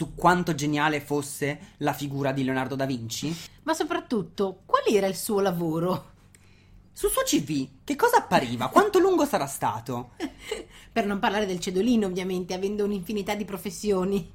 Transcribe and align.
Su 0.00 0.14
quanto 0.14 0.54
geniale 0.54 0.98
fosse 0.98 1.74
la 1.78 1.92
figura 1.92 2.32
di 2.32 2.42
Leonardo 2.42 2.74
da 2.74 2.86
Vinci? 2.86 3.36
Ma 3.64 3.74
soprattutto, 3.74 4.62
qual 4.64 4.84
era 4.86 5.06
il 5.06 5.14
suo 5.14 5.40
lavoro? 5.40 6.12
Sul 6.90 7.10
suo 7.10 7.20
CV, 7.22 7.68
che 7.84 7.96
cosa 7.96 8.16
appariva? 8.16 8.68
Quanto 8.68 8.98
lungo 8.98 9.26
sarà 9.26 9.46
stato? 9.46 10.12
Per 10.90 11.04
non 11.04 11.18
parlare 11.18 11.44
del 11.44 11.60
cedolino, 11.60 12.06
ovviamente, 12.06 12.54
avendo 12.54 12.84
un'infinità 12.84 13.34
di 13.34 13.44
professioni. 13.44 14.32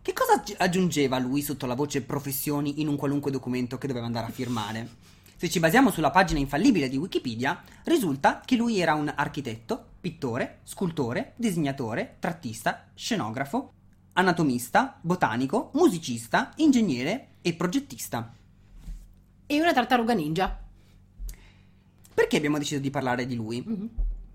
Che 0.00 0.12
cosa 0.14 0.32
aggi- 0.32 0.54
aggiungeva 0.56 1.18
lui 1.18 1.42
sotto 1.42 1.66
la 1.66 1.74
voce 1.74 2.00
professioni 2.00 2.80
in 2.80 2.88
un 2.88 2.96
qualunque 2.96 3.30
documento 3.30 3.76
che 3.76 3.86
doveva 3.86 4.06
andare 4.06 4.28
a 4.28 4.30
firmare? 4.30 4.88
Se 5.36 5.50
ci 5.50 5.60
basiamo 5.60 5.90
sulla 5.90 6.10
pagina 6.10 6.40
infallibile 6.40 6.88
di 6.88 6.96
Wikipedia, 6.96 7.62
risulta 7.84 8.40
che 8.42 8.56
lui 8.56 8.80
era 8.80 8.94
un 8.94 9.12
architetto, 9.14 9.88
pittore, 10.00 10.60
scultore, 10.62 11.34
disegnatore, 11.36 12.16
trattista, 12.18 12.88
scenografo, 12.94 13.74
anatomista, 14.14 14.98
botanico, 15.00 15.70
musicista, 15.74 16.52
ingegnere 16.56 17.28
e 17.42 17.54
progettista. 17.54 18.32
E 19.46 19.60
una 19.60 19.72
tartaruga 19.72 20.14
ninja. 20.14 20.58
Perché 22.14 22.36
abbiamo 22.36 22.58
deciso 22.58 22.80
di 22.80 22.90
parlare 22.90 23.26
di 23.26 23.34
lui? 23.34 23.62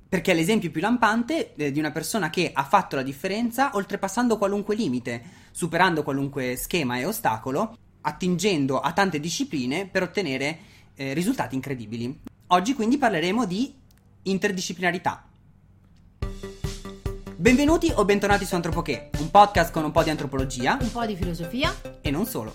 Perché 0.08 0.32
è 0.32 0.36
l'esempio 0.36 0.72
più 0.72 0.82
lampante 0.82 1.54
eh, 1.56 1.72
di 1.72 1.80
una 1.80 1.92
persona 1.92 2.30
che 2.30 2.52
ha 2.54 2.64
fatto 2.64 2.96
la 2.96 3.04
differenza 3.04 3.72
oltrepassando 3.74 4.38
qualunque 4.38 4.76
limite, 4.76 5.24
superando 5.52 6.04
qualunque 6.04 6.56
schema 6.56 6.98
e 6.98 7.06
ostacolo, 7.06 7.78
attingendo 8.02 8.80
a 8.80 8.92
tante 8.92 9.20
discipline 9.20 9.88
per 9.88 10.04
ottenere 10.04 10.60
eh, 10.96 11.14
risultati 11.14 11.56
incredibili. 11.56 12.20
Oggi 12.48 12.74
quindi 12.74 12.98
parleremo 12.98 13.46
di 13.46 13.74
interdisciplinarità. 14.24 15.29
Benvenuti 17.40 17.90
o 17.96 18.04
bentornati 18.04 18.44
su 18.44 18.54
Antropoché, 18.56 19.12
un 19.20 19.32
podcast 19.32 19.72
con 19.72 19.86
un 19.86 19.92
po' 19.92 20.04
di 20.04 20.10
antropologia 20.10 20.78
Un 20.82 20.92
po' 20.92 21.06
di 21.06 21.16
filosofia. 21.16 21.74
e 22.02 22.12
non 22.12 22.26
solo. 22.26 22.54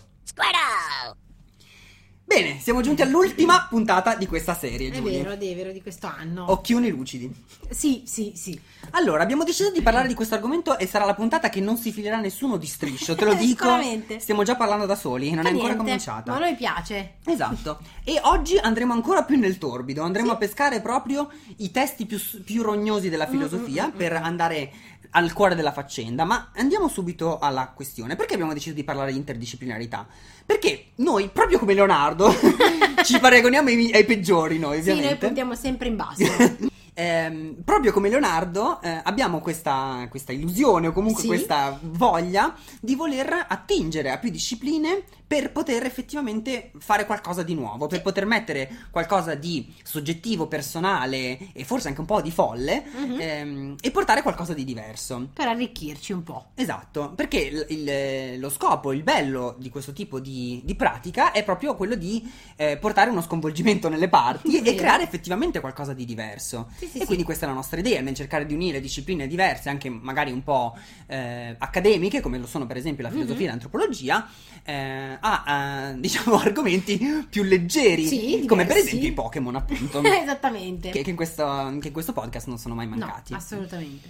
Bene, 2.27 2.59
siamo 2.59 2.81
giunti 2.81 3.03
all'ultima 3.03 3.67
puntata 3.69 4.15
di 4.17 4.27
questa 4.27 4.55
serie, 4.55 4.89
È 4.89 4.93
Giulia. 4.93 5.19
vero, 5.23 5.33
è 5.33 5.55
vero, 5.55 5.71
di 5.73 5.83
questo 5.83 6.07
anno. 6.07 6.51
Occhioni 6.51 6.89
lucidi. 6.89 7.31
Sì, 7.71 8.03
sì, 8.07 8.33
sì. 8.35 8.59
Allora, 8.93 9.23
abbiamo 9.23 9.45
deciso 9.45 9.71
di 9.71 9.83
parlare 9.83 10.09
di 10.09 10.15
questo 10.15 10.35
argomento 10.35 10.79
e 10.79 10.87
sarà 10.87 11.05
la 11.05 11.15
puntata 11.15 11.49
che 11.51 11.61
non 11.61 11.77
si 11.77 11.93
filerà 11.93 12.19
nessuno 12.19 12.57
di 12.57 12.67
striscio, 12.67 13.15
te 13.15 13.25
lo 13.27 13.35
dico. 13.37 13.65
Sicuramente. 13.65 14.19
Stiamo 14.21 14.43
già 14.43 14.57
parlando 14.57 14.87
da 14.87 14.97
soli, 14.97 15.31
non 15.33 15.43
Fa 15.45 15.49
è 15.51 15.53
ancora 15.53 15.69
niente, 15.75 15.85
cominciata. 15.85 16.31
Ma 16.33 16.39
a 16.39 16.41
noi 16.41 16.55
piace. 16.57 17.15
Esatto. 17.27 17.79
E 18.03 18.19
oggi 18.23 18.57
andremo 18.57 18.95
ancora 18.95 19.23
più 19.23 19.39
nel 19.39 19.59
torbido, 19.59 20.03
andremo 20.03 20.33
a 20.33 20.37
pescare 20.37 20.81
proprio 20.81 21.31
i 21.59 21.71
testi 21.71 22.07
più, 22.07 22.19
più 22.43 22.63
rognosi 22.63 23.07
Mm, 23.09 23.11
della 23.11 23.27
filosofia 23.27 23.91
per 23.95 24.15
andare 24.15 24.73
al 25.17 25.33
cuore 25.33 25.55
della 25.55 25.73
faccenda. 25.73 26.25
Ma 26.25 26.51
andiamo 26.55 26.89
subito 26.89 27.39
alla 27.39 27.69
questione. 27.75 28.17
Perché 28.17 28.35
abbiamo 28.35 28.53
deciso 28.53 28.75
di 28.75 28.85
parlare 28.85 29.13
di 29.13 29.19
interdisciplinarità? 29.19 30.07
Perché 30.47 30.87
noi, 30.97 31.29
proprio 31.29 31.59
come 31.59 31.75
Leonardo, 31.75 32.33
ci 33.05 33.19
paragoniamo 33.19 33.69
ai, 33.69 33.93
ai 33.93 34.05
peggiori 34.05 34.59
noi, 34.59 34.81
Sì, 34.83 34.89
noi 34.89 34.99
ovviamente. 34.99 35.27
puntiamo 35.27 35.55
sempre 35.55 35.89
in 35.89 35.97
basso. 35.97 36.23
Ehm, 36.97 37.57
proprio 37.65 37.93
come 37.93 38.09
Leonardo 38.09 38.81
eh, 38.81 39.01
abbiamo 39.03 39.41
questa, 39.41 40.07
questa 40.09 40.31
illusione 40.33 40.87
o 40.87 40.93
comunque 40.93 41.23
Sì. 41.23 41.27
questa 41.27 41.77
voglia 41.83 42.55
di 42.81 42.95
voler 42.95 43.47
attingere 43.49 44.11
a 44.11 44.19
più 44.19 44.31
discipline 44.31 45.03
per 45.27 45.51
poter 45.51 45.85
effettivamente 45.87 46.71
fare 46.79 47.05
qualcosa 47.07 47.43
di 47.43 47.55
nuovo, 47.55 47.89
per 47.89 48.03
poter 48.03 48.27
mettere 48.27 48.71
qualcosa 48.91 49.35
di 49.35 49.75
soggettivo, 49.83 50.47
personale 50.47 51.51
e 51.53 51.65
forse 51.65 51.89
anche 51.89 51.99
un 52.01 52.07
po' 52.07 52.21
di 52.21 52.31
folle 52.31 52.85
Mhm. 52.95 53.17
ehm, 53.19 53.77
e 53.81 53.91
portare 53.91 54.23
qualcosa 54.23 54.55
di 54.55 54.63
diverso. 54.65 55.31
per 55.35 55.49
arricchirci 55.49 56.13
un 56.13 56.23
po'. 56.23 56.47
Esatto, 56.55 57.13
perché 57.17 57.39
il- 57.41 57.67
il- 57.71 58.39
lo 58.39 58.51
scopo, 58.51 58.93
il 58.93 59.03
bello 59.03 59.57
di 59.59 59.69
questo 59.71 59.93
tipo 59.93 60.21
di, 60.21 60.61
di 60.65 60.75
pratica 60.77 61.33
è 61.33 61.43
proprio 61.43 61.75
quello 61.75 61.95
di 61.97 62.31
eh, 62.57 62.77
portare 62.77 63.11
uno 63.11 63.21
sconvolgimento 63.23 63.89
nelle 63.89 64.09
parti 64.09 64.59
e 64.63 64.75
creare 64.77 65.03
effettivamente 65.03 65.59
qualcosa 65.61 65.93
di 65.93 66.05
diverso. 66.05 66.69
Sì, 66.77 66.84
sì, 66.87 66.97
e 66.97 67.01
sì. 67.01 67.07
quindi 67.07 67.25
questa 67.25 67.45
è 67.47 67.49
la 67.49 67.55
nostra 67.55 67.79
idea, 67.81 68.01
nel 68.01 68.15
cercare 68.15 68.47
di 68.47 68.55
unire 68.55 68.81
discipline 68.81 69.27
diverse, 69.27 69.69
anche 69.69 69.89
magari 69.89 70.31
un 70.33 70.43
po' 70.43 70.77
eh, 71.07 71.55
accademiche, 71.59 72.21
come 72.21 72.39
lo 72.39 72.47
sono 72.47 72.67
per 72.67 72.77
esempio 72.77 73.03
la 73.03 73.11
filosofia 73.11 73.37
Mhm. 73.37 73.43
e 73.43 73.47
l'antropologia, 73.47 74.29
eh, 74.65 75.17
a 75.21 75.91
eh, 75.93 76.01
diciamo 76.01 76.37
argomenti 76.41 77.27
più 77.29 77.43
leggeri, 77.43 78.45
come 78.47 78.65
per 78.67 78.77
esempio 78.79 79.09
i 79.09 79.13
Pokémon 79.13 79.55
appunto. 79.57 80.03
Esattamente. 80.05 80.91
Che, 80.91 81.03
che 81.03 81.11
in 81.11 81.17
questo, 81.17 81.77
che 81.81 81.89
in 81.89 81.93
questo 81.93 82.13
podcast 82.13 82.47
non 82.47 82.59
sono 82.59 82.75
mai 82.75 82.89
no, 82.89 82.97
mancati. 82.97 83.35
assolutamente. 83.35 84.09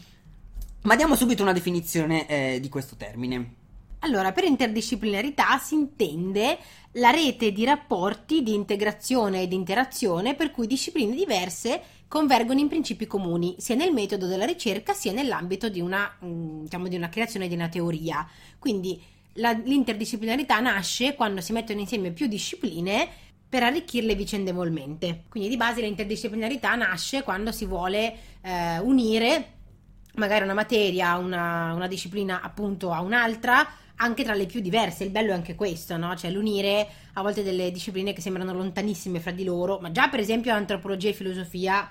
Ma 0.83 0.97
diamo 0.97 1.17
subito 1.17 1.43
una 1.43 1.53
definizione 1.53 2.27
eh, 2.29 2.59
di 2.61 2.69
questo 2.69 2.95
termine. 2.97 3.63
Allora, 4.05 4.33
per 4.33 4.45
interdisciplinarità 4.45 5.57
si 5.57 5.75
intende 5.75 6.59
la 6.93 7.09
rete 7.09 7.53
di 7.53 7.65
rapporti 7.65 8.43
di 8.43 8.53
integrazione 8.53 9.41
ed 9.41 9.53
interazione 9.53 10.35
per 10.35 10.51
cui 10.51 10.67
discipline 10.67 11.15
diverse 11.15 11.81
convergono 12.07 12.61
in 12.61 12.69
principi 12.69 13.07
comuni, 13.07 13.57
sia 13.59 13.75
nel 13.75 13.93
metodo 13.93 14.27
della 14.27 14.45
ricerca 14.45 14.93
sia 14.93 15.13
nell'ambito 15.13 15.71
di 15.71 15.81
una, 15.81 16.19
mm, 16.23 16.65
diciamo, 16.65 16.87
di 16.89 16.97
una 16.97 17.09
creazione 17.09 17.49
di 17.49 17.55
una 17.55 17.71
teoria. 17.71 18.29
Quindi 18.59 19.01
la- 19.37 19.53
l'interdisciplinarità 19.53 20.61
nasce 20.61 21.15
quando 21.15 21.41
si 21.41 21.53
mettono 21.53 21.81
insieme 21.81 22.11
più 22.11 22.27
discipline 22.27 23.09
per 23.49 23.63
arricchirle 23.63 24.15
vicendevolmente. 24.15 25.25
Quindi 25.31 25.49
di 25.49 25.57
base 25.57 25.81
l'interdisciplinarità 25.81 26.75
nasce 26.75 27.23
quando 27.23 27.53
si 27.53 27.65
vuole 27.65 28.17
eh, 28.43 28.79
unire 28.81 29.53
magari 30.17 30.45
una 30.45 30.55
materia, 30.55 31.17
una, 31.17 31.73
una 31.73 31.87
disciplina 31.89 32.41
appunto 32.41 32.93
a 32.93 33.01
un'altra, 33.01 33.67
anche 33.97 34.25
tra 34.25 34.35
le 34.35 34.47
più 34.47 34.61
diverse. 34.61 35.05
Il 35.05 35.11
bello 35.11 35.31
è 35.31 35.35
anche 35.35 35.55
questo, 35.55 35.97
no? 35.97 36.15
Cioè 36.17 36.31
l'unire 36.31 36.89
a 37.15 37.23
volte 37.23 37.43
delle 37.43 37.71
discipline 37.71 38.13
che 38.13 38.21
sembrano 38.21 38.53
lontanissime 38.53 39.21
fra 39.21 39.31
di 39.31 39.45
loro, 39.45 39.79
ma 39.81 39.93
già 39.93 40.09
per 40.09 40.21
esempio 40.21 40.53
antropologia 40.53 41.09
e 41.11 41.13
filosofia 41.13 41.89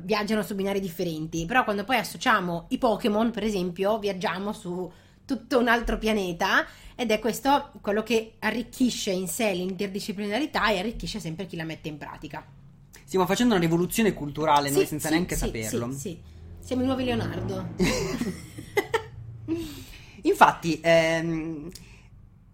viaggiano 0.00 0.42
su 0.42 0.54
binari 0.54 0.80
differenti, 0.80 1.44
però 1.44 1.64
quando 1.64 1.84
poi 1.84 1.96
associamo 1.96 2.66
i 2.70 2.78
Pokémon, 2.78 3.30
per 3.30 3.44
esempio, 3.44 3.98
viaggiamo 3.98 4.52
su 4.52 4.90
tutto 5.24 5.58
un 5.58 5.68
altro 5.68 5.98
pianeta 5.98 6.66
ed 6.94 7.10
è 7.10 7.18
questo 7.18 7.72
quello 7.80 8.02
che 8.02 8.34
arricchisce 8.38 9.10
in 9.10 9.28
sé 9.28 9.52
l'interdisciplinarità 9.52 10.70
e 10.70 10.78
arricchisce 10.78 11.20
sempre 11.20 11.46
chi 11.46 11.56
la 11.56 11.64
mette 11.64 11.88
in 11.88 11.98
pratica. 11.98 12.44
Stiamo 13.04 13.26
facendo 13.26 13.54
una 13.54 13.62
rivoluzione 13.62 14.14
culturale 14.14 14.70
noi 14.70 14.82
Sì, 14.82 14.86
senza 14.86 15.08
sì, 15.08 15.14
neanche 15.14 15.34
sì, 15.34 15.44
saperlo. 15.44 15.92
Sì, 15.92 15.98
sì. 15.98 16.20
Siamo 16.60 16.82
i 16.82 16.86
nuovi 16.86 17.04
Leonardo. 17.04 17.68
Infatti, 20.22 20.80
ehm, 20.82 21.70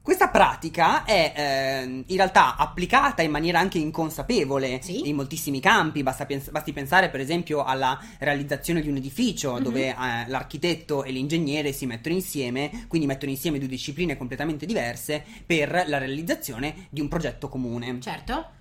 Questa 0.09 0.31
pratica 0.31 1.05
è 1.05 1.35
eh, 1.37 1.83
in 2.07 2.17
realtà 2.17 2.57
applicata 2.57 3.21
in 3.21 3.31
maniera 3.31 3.59
anche 3.59 3.77
inconsapevole 3.77 4.81
Sì. 4.81 5.07
in 5.07 5.15
moltissimi 5.15 5.61
campi, 5.61 6.03
basta 6.03 6.25
pens- 6.25 6.49
basti 6.51 6.73
pensare 6.73 7.11
per 7.11 7.21
esempio 7.21 7.63
alla 7.63 8.01
realizzazione 8.19 8.81
di 8.81 8.89
un 8.89 8.97
edificio 8.97 9.57
Mhm. 9.57 9.63
dove 9.63 9.89
eh, 9.89 9.95
l'architetto 10.29 11.05
e 11.05 11.11
l'ingegnere 11.11 11.73
si 11.75 11.85
mettono 11.85 12.15
insieme, 12.15 12.87
quindi 12.89 13.07
mettono 13.07 13.31
insieme 13.33 13.59
due 13.59 13.69
discipline 13.69 14.17
completamente 14.17 14.65
diverse 14.65 15.23
per 15.45 15.69
la 15.87 15.99
realizzazione 15.99 16.87
di 16.89 17.03
un 17.03 17.09
progetto 17.09 17.51
comune. 17.51 18.01
Certo. 18.01 18.53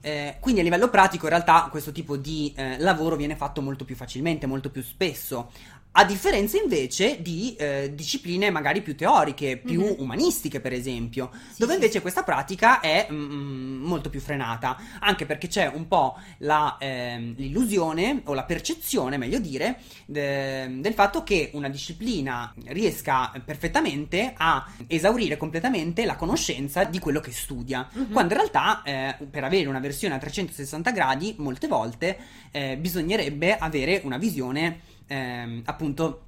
Eh, 0.00 0.36
quindi 0.38 0.60
a 0.60 0.62
livello 0.62 0.88
pratico 0.90 1.24
in 1.24 1.30
realtà 1.30 1.66
questo 1.72 1.90
tipo 1.90 2.16
di 2.16 2.52
eh, 2.56 2.78
lavoro 2.78 3.16
viene 3.16 3.34
fatto 3.34 3.60
molto 3.60 3.84
più 3.84 3.96
facilmente, 3.96 4.46
molto 4.46 4.70
più 4.70 4.80
spesso. 4.82 5.50
A 6.00 6.04
differenza 6.04 6.56
invece 6.62 7.20
di 7.20 7.56
eh, 7.58 7.90
discipline 7.92 8.50
magari 8.50 8.82
più 8.82 8.94
teoriche, 8.94 9.56
più 9.56 9.82
Mhm. 9.82 9.94
umanistiche 9.98 10.60
per 10.60 10.72
esempio, 10.72 11.28
Sì, 11.50 11.56
dove 11.58 11.72
sì, 11.72 11.78
invece 11.78 12.00
questa 12.00 12.22
pratica 12.22 12.78
è 12.78 13.08
mm, 13.10 13.82
molto 13.84 14.08
più 14.08 14.20
frenata, 14.20 14.76
anche 15.00 15.26
perché 15.26 15.48
c'è 15.48 15.66
un 15.66 15.88
po' 15.88 16.16
la, 16.38 16.76
ehm, 16.78 17.34
l'illusione 17.36 18.20
o 18.26 18.34
la 18.34 18.44
percezione, 18.44 19.16
meglio 19.16 19.40
dire, 19.40 19.80
de- 20.06 20.68
del 20.80 20.92
fatto 20.94 21.24
che 21.24 21.50
una 21.54 21.68
disciplina 21.68 22.54
riesca 22.66 23.32
perfettamente 23.44 24.34
a 24.36 24.64
esaurire 24.86 25.36
completamente 25.36 26.04
la 26.04 26.14
conoscenza 26.14 26.84
di 26.84 27.00
quello 27.00 27.18
che 27.18 27.32
studia, 27.32 27.88
Mhm. 27.92 28.12
quando 28.12 28.34
in 28.34 28.38
realtà 28.38 28.82
eh, 28.84 29.16
per 29.28 29.42
avere 29.42 29.66
una 29.68 29.80
versione 29.80 30.14
a 30.14 30.18
360 30.18 30.92
gradi 30.92 31.34
molte 31.38 31.66
volte 31.66 32.16
eh, 32.52 32.76
bisognerebbe 32.76 33.58
avere 33.58 34.00
una 34.04 34.16
visione 34.16 34.94
ehm, 35.08 35.62
appunto 35.64 36.22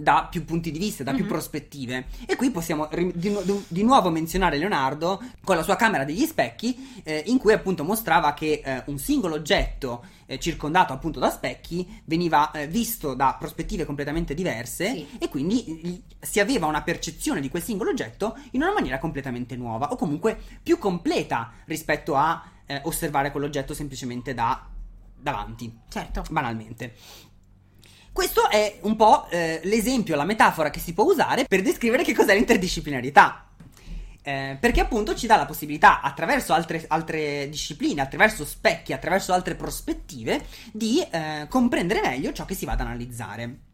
da 0.00 0.28
più 0.30 0.44
punti 0.44 0.70
di 0.70 0.78
vista, 0.78 1.02
da 1.02 1.12
più 1.12 1.24
Mhm. 1.24 1.28
prospettive. 1.28 2.06
E 2.24 2.36
qui 2.36 2.52
possiamo 2.52 2.86
ri- 2.92 3.10
di, 3.16 3.30
nu- 3.30 3.64
di 3.66 3.82
nuovo 3.82 4.10
menzionare 4.10 4.56
Leonardo 4.56 5.20
con 5.42 5.56
la 5.56 5.64
sua 5.64 5.74
camera 5.74 6.04
degli 6.04 6.24
specchi, 6.24 7.00
eh, 7.02 7.24
in 7.26 7.38
cui 7.38 7.52
appunto 7.52 7.82
mostrava 7.82 8.32
che 8.32 8.62
eh, 8.64 8.82
un 8.86 8.98
singolo 8.98 9.34
oggetto 9.34 10.04
eh, 10.26 10.38
circondato 10.38 10.92
appunto 10.92 11.18
da 11.18 11.30
specchi 11.30 12.00
veniva 12.04 12.52
eh, 12.52 12.68
visto 12.68 13.14
da 13.14 13.34
prospettive 13.36 13.84
completamente 13.84 14.34
diverse 14.34 14.88
Sì. 14.92 15.06
e 15.18 15.28
quindi 15.28 16.00
si 16.20 16.38
aveva 16.38 16.66
una 16.66 16.82
percezione 16.82 17.40
di 17.40 17.48
quel 17.48 17.62
singolo 17.64 17.90
oggetto 17.90 18.36
in 18.52 18.62
una 18.62 18.72
maniera 18.72 19.00
completamente 19.00 19.56
nuova 19.56 19.90
o 19.90 19.96
comunque 19.96 20.38
più 20.62 20.78
completa 20.78 21.50
rispetto 21.64 22.14
a 22.14 22.40
eh, 22.66 22.80
osservare 22.84 23.32
quell'oggetto 23.32 23.74
semplicemente 23.74 24.32
da 24.32 24.64
davanti 25.20 25.76
Certo. 25.88 26.22
banalmente. 26.30 26.94
Questo 28.18 28.50
è 28.50 28.80
un 28.80 28.96
po' 28.96 29.28
eh, 29.30 29.60
l'esempio, 29.62 30.16
la 30.16 30.24
metafora 30.24 30.70
che 30.70 30.80
si 30.80 30.92
può 30.92 31.04
usare 31.04 31.44
per 31.44 31.62
descrivere 31.62 32.02
che 32.02 32.16
cos'è 32.16 32.34
l'interdisciplinarità. 32.34 33.46
Eh, 34.20 34.56
perché 34.58 34.80
appunto 34.80 35.14
ci 35.14 35.28
dà 35.28 35.36
la 35.36 35.46
possibilità, 35.46 36.00
attraverso 36.00 36.52
altre, 36.52 36.84
altre 36.88 37.48
discipline, 37.48 38.00
attraverso 38.00 38.44
specchi, 38.44 38.92
attraverso 38.92 39.32
altre 39.32 39.54
prospettive, 39.54 40.44
di 40.72 41.00
eh, 41.00 41.46
comprendere 41.48 42.00
meglio 42.00 42.32
ciò 42.32 42.44
che 42.44 42.56
si 42.56 42.64
va 42.64 42.72
ad 42.72 42.80
analizzare. 42.80 43.67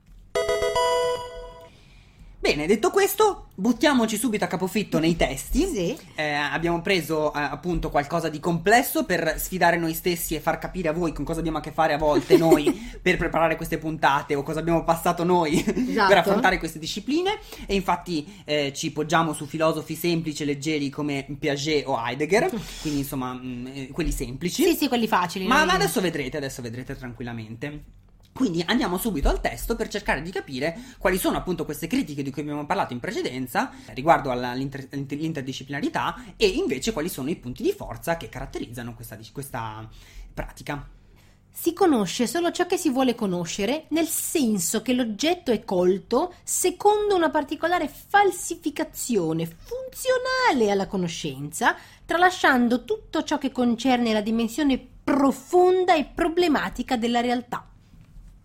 Bene, 2.44 2.67
detto 2.67 2.91
questo, 2.91 3.46
buttiamoci 3.55 4.19
subito 4.19 4.44
a 4.44 4.49
capofitto 4.49 4.99
nei 4.99 5.17
testi. 5.17 5.64
Sì. 5.64 5.96
Eh, 6.14 6.31
abbiamo 6.31 6.82
preso 6.82 7.32
eh, 7.32 7.38
appunto 7.41 7.88
qualcosa 7.88 8.29
di 8.29 8.38
complesso 8.38 9.06
per 9.06 9.37
sfidare 9.38 9.79
noi 9.79 9.94
stessi 9.94 10.35
e 10.35 10.41
far 10.41 10.58
capire 10.58 10.91
a 10.91 10.93
voi 10.93 11.14
con 11.14 11.25
cosa 11.25 11.38
abbiamo 11.38 11.56
a 11.56 11.61
che 11.62 11.73
fare 11.73 11.94
a 11.94 11.96
volte 11.96 12.37
noi 12.37 12.70
per 13.00 13.17
preparare 13.17 13.56
queste 13.56 13.79
puntate 13.79 14.35
o 14.35 14.43
cosa 14.43 14.61
abbiamo 14.61 14.85
passato 14.85 15.25
noi 15.25 15.55
Esatto. 15.64 16.06
per 16.06 16.19
affrontare 16.19 16.58
queste 16.58 16.79
discipline. 16.79 17.38
E 17.64 17.75
infatti 17.75 18.43
eh, 18.44 18.75
ci 18.75 18.93
poggiamo 18.93 19.32
su 19.32 19.46
filosofi 19.46 19.94
semplici 19.94 20.43
e 20.43 20.44
leggeri 20.44 20.91
come 20.91 21.25
Piaget 21.38 21.87
o 21.87 21.99
Heidegger, 21.99 22.50
quindi 22.82 23.00
insomma 23.00 23.32
mh, 23.32 23.70
eh, 23.73 23.88
quelli 23.88 24.12
semplici. 24.12 24.64
Sì, 24.64 24.75
sì, 24.75 24.88
quelli 24.88 25.08
facili. 25.08 25.46
Ma, 25.46 25.64
ma 25.64 25.73
adesso 25.73 26.02
vedrete, 26.02 26.37
adesso 26.37 26.61
vedrete 26.61 26.94
tranquillamente. 26.94 28.02
Quindi 28.34 28.64
andiamo 28.66 28.98
subito 28.98 29.28
al 29.28 29.40
testo 29.40 29.76
per 29.76 29.86
cercare 29.86 30.20
di 30.20 30.32
capire 30.32 30.76
quali 30.98 31.19
sono 31.19 31.36
appunto 31.36 31.64
queste 31.64 31.86
critiche 31.86 32.25
di 32.25 32.32
cui 32.32 32.42
abbiamo 32.42 32.66
parlato 32.66 32.92
in 32.92 32.98
precedenza 32.98 33.70
riguardo 33.92 34.32
alla- 34.32 34.50
all'inter- 34.50 34.92
all'interdisciplinarità 34.92 36.34
e 36.36 36.48
invece 36.48 36.92
quali 36.92 37.08
sono 37.08 37.31
i 37.31 37.36
punti 37.36 37.62
di 37.62 37.72
forza 37.72 38.16
che 38.16 38.28
caratterizzano 38.28 38.92
questa, 38.96 39.16
questa 39.32 39.88
pratica. 40.34 40.84
Si 41.48 41.72
conosce 41.72 42.26
solo 42.26 42.50
ciò 42.50 42.66
che 42.66 42.76
si 42.76 42.90
vuole 42.90 43.14
conoscere, 43.14 43.84
nel 43.90 44.08
senso 44.08 44.82
che 44.82 44.94
l'oggetto 44.94 45.52
è 45.52 45.62
colto 45.62 46.34
secondo 46.42 47.14
una 47.14 47.31
particolare 47.31 47.86
falsificazione 47.88 49.46
funzionale 49.46 50.72
alla 50.72 50.88
conoscenza, 50.88 51.76
tralasciando 52.04 52.84
tutto 52.84 53.22
ciò 53.22 53.38
che 53.38 53.52
concerne 53.52 54.12
la 54.12 54.20
dimensione 54.20 54.84
profonda 55.04 55.94
e 55.94 56.06
problematica 56.12 56.96
della 56.96 57.20
realtà. 57.20 57.69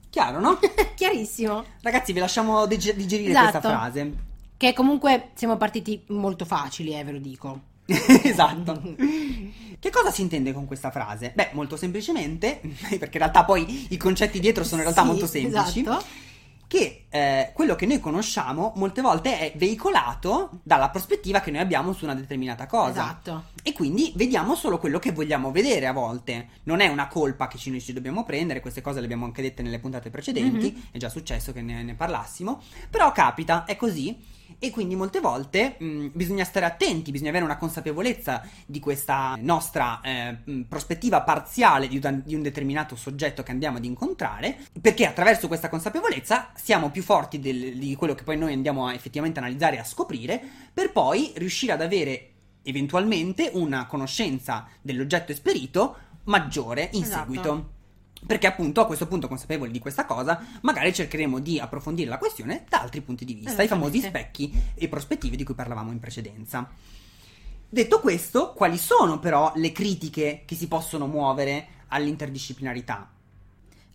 Chiaro, 0.10 0.40
no? 0.40 0.60
Chiarissimo. 0.96 1.64
Ragazzi, 1.82 2.14
vi 2.14 2.20
lasciamo 2.20 2.66
dig- 2.66 2.94
digerire 2.96 3.30
Esatto. 3.32 3.50
questa 3.52 3.70
frase. 3.70 4.14
Che 4.58 4.74
comunque 4.74 5.30
siamo 5.36 5.56
partiti 5.58 6.04
molto 6.08 6.46
facili, 6.46 6.98
eh, 6.98 7.04
ve 7.04 7.12
lo 7.12 7.20
dico. 7.20 7.62
esatto. 7.86 8.82
Che 9.80 9.90
cosa 9.90 10.12
si 10.12 10.22
intende 10.22 10.52
con 10.54 10.66
questa 10.66 10.92
frase? 10.92 11.32
Beh, 11.34 11.50
molto 11.54 11.76
semplicemente, 11.78 12.60
perché 13.00 13.18
in 13.18 13.20
realtà 13.24 13.46
poi 13.46 13.88
i 13.90 13.98
concetti 13.98 14.40
dietro 14.40 14.64
sono 14.64 14.82
in 14.82 14.84
realtà 14.84 15.02
Sì, 15.04 15.08
molto 15.08 15.28
semplici. 15.28 15.80
esatto. 15.82 16.06
Che 16.70 17.06
eh, 17.10 17.50
quello 17.56 17.74
che 17.74 17.88
noi 17.88 18.00
conosciamo 18.00 18.74
molte 18.76 19.02
volte 19.02 19.40
è 19.40 19.58
veicolato 19.58 20.52
dalla 20.62 20.90
prospettiva 20.90 21.40
che 21.40 21.50
noi 21.50 21.62
abbiamo 21.62 21.94
su 21.94 22.04
una 22.06 22.14
determinata 22.14 22.68
cosa. 22.68 22.92
Esatto. 22.92 23.44
E 23.64 23.74
quindi 23.74 24.14
vediamo 24.16 24.54
solo 24.54 24.78
quello 24.78 25.00
che 25.00 25.12
vogliamo 25.12 25.50
vedere 25.52 25.88
a 25.88 25.94
volte. 25.94 26.50
Non 26.66 26.80
è 26.80 26.88
una 26.88 27.08
colpa 27.08 27.48
che 27.48 27.58
ci, 27.58 27.72
noi 27.72 27.82
ci 27.82 27.92
dobbiamo 27.92 28.24
prendere, 28.24 28.60
queste 28.60 28.82
cose 28.82 29.00
le 29.00 29.06
abbiamo 29.06 29.26
anche 29.26 29.42
dette 29.42 29.64
nelle 29.64 29.80
puntate 29.80 30.12
precedenti, 30.12 30.72
Mhm. 30.72 30.84
è 30.92 30.98
già 31.00 31.10
successo 31.10 31.52
che 31.54 31.64
ne, 31.64 31.82
ne 31.82 31.96
parlassimo, 31.96 32.62
però 32.92 33.12
capita, 33.12 33.66
è 33.66 33.76
così. 33.76 34.38
E 34.58 34.72
quindi 34.72 34.96
molte 34.96 35.20
volte 35.20 35.76
mh, 35.78 36.08
bisogna 36.14 36.44
stare 36.44 36.66
attenti, 36.66 37.12
bisogna 37.12 37.30
avere 37.30 37.46
una 37.46 37.58
consapevolezza 37.58 38.42
di 38.66 38.80
questa 38.80 39.38
nostra 39.40 40.02
eh, 40.02 40.38
mh, 40.44 40.62
prospettiva 40.64 41.22
parziale 41.22 41.88
di 41.88 42.00
un, 42.04 42.22
di 42.26 42.36
un 42.36 42.42
determinato 42.42 42.96
soggetto 42.96 43.44
che 43.44 43.52
andiamo 43.52 43.78
ad 43.78 43.86
incontrare, 43.86 44.58
perché 44.82 45.06
attraverso 45.06 45.48
questa 45.48 45.70
consapevolezza 45.70 46.52
siamo 46.56 46.90
più 46.90 47.04
forti 47.04 47.40
del- 47.40 47.78
di 47.78 47.96
quello 47.96 48.16
che 48.16 48.24
poi 48.24 48.38
noi 48.38 48.54
andiamo 48.54 48.88
a 48.88 48.94
effettivamente 48.94 49.40
analizzare 49.40 49.76
e 49.76 49.80
a 49.80 49.84
scoprire, 49.84 50.42
per 50.74 50.92
poi 50.92 51.34
riuscire 51.36 51.74
ad 51.74 51.82
avere 51.82 52.32
eventualmente 52.64 53.50
una 53.54 53.86
conoscenza 53.86 54.68
dell'oggetto 54.82 55.32
esperito 55.32 55.98
maggiore 56.26 56.90
in 56.94 57.04
Esatto. 57.04 57.20
seguito. 57.22 57.70
Perché 58.30 58.46
appunto 58.46 58.80
a 58.80 58.86
questo 58.86 59.08
punto 59.08 59.28
consapevoli 59.28 59.72
di 59.72 59.80
questa 59.80 60.06
cosa, 60.06 60.40
magari 60.62 60.94
cercheremo 60.94 61.40
di 61.40 61.58
approfondire 61.60 62.12
la 62.12 62.20
questione 62.20 62.64
da 62.70 62.80
altri 62.80 63.02
punti 63.02 63.26
di 63.26 63.34
vista, 63.34 63.64
i 63.64 63.68
famosi 63.68 64.02
specchi 64.02 64.54
e 64.76 64.88
prospettive 64.88 65.36
di 65.36 65.44
cui 65.44 65.56
parlavamo 65.56 65.92
in 65.92 66.00
precedenza. 66.00 66.70
Detto 67.68 68.00
questo, 68.00 68.54
quali 68.54 68.78
sono 68.78 69.18
però 69.18 69.52
le 69.56 69.72
critiche 69.72 70.44
che 70.46 70.54
si 70.54 70.68
possono 70.68 71.08
muovere 71.08 71.86
all'interdisciplinarità? 71.88 73.10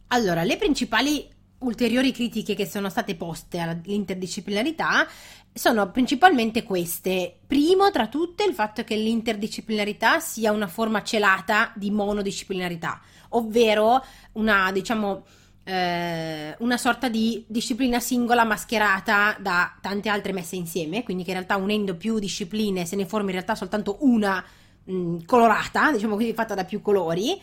Allora, 0.08 0.42
le 0.42 0.56
principali 0.56 1.30
ulteriori 1.58 2.10
critiche 2.10 2.56
che 2.56 2.66
sono 2.66 2.88
state 2.88 3.14
poste 3.14 3.60
all'interdisciplinarità 3.60 5.06
sono 5.52 5.90
principalmente 5.92 6.64
queste. 6.64 7.38
Primo 7.46 7.90
tra 7.92 8.08
tutte 8.08 8.44
il 8.44 8.54
fatto 8.54 8.82
che 8.82 8.96
l'interdisciplinarità 8.96 10.18
sia 10.18 10.50
una 10.50 10.66
forma 10.66 11.04
celata 11.04 11.72
di 11.76 11.92
monodisciplinarità, 11.92 13.00
ovvero 13.36 14.02
una, 14.32 14.72
diciamo, 14.72 15.24
eh, 15.64 16.54
una 16.58 16.76
sorta 16.76 17.08
di 17.08 17.44
disciplina 17.46 18.00
singola 18.00 18.44
mascherata 18.44 19.36
da 19.40 19.74
tante 19.80 20.08
altre 20.08 20.32
messe 20.32 20.56
insieme, 20.56 21.02
quindi 21.02 21.22
che 21.22 21.30
in 21.30 21.36
realtà 21.36 21.56
unendo 21.56 21.94
più 21.96 22.18
discipline 22.18 22.84
se 22.84 22.96
ne 22.96 23.06
forma 23.06 23.26
in 23.26 23.34
realtà 23.34 23.54
soltanto 23.54 23.98
una 24.00 24.44
mh, 24.84 25.24
colorata, 25.24 25.92
diciamo 25.92 26.16
così, 26.16 26.32
fatta 26.32 26.54
da 26.54 26.64
più 26.64 26.80
colori. 26.80 27.40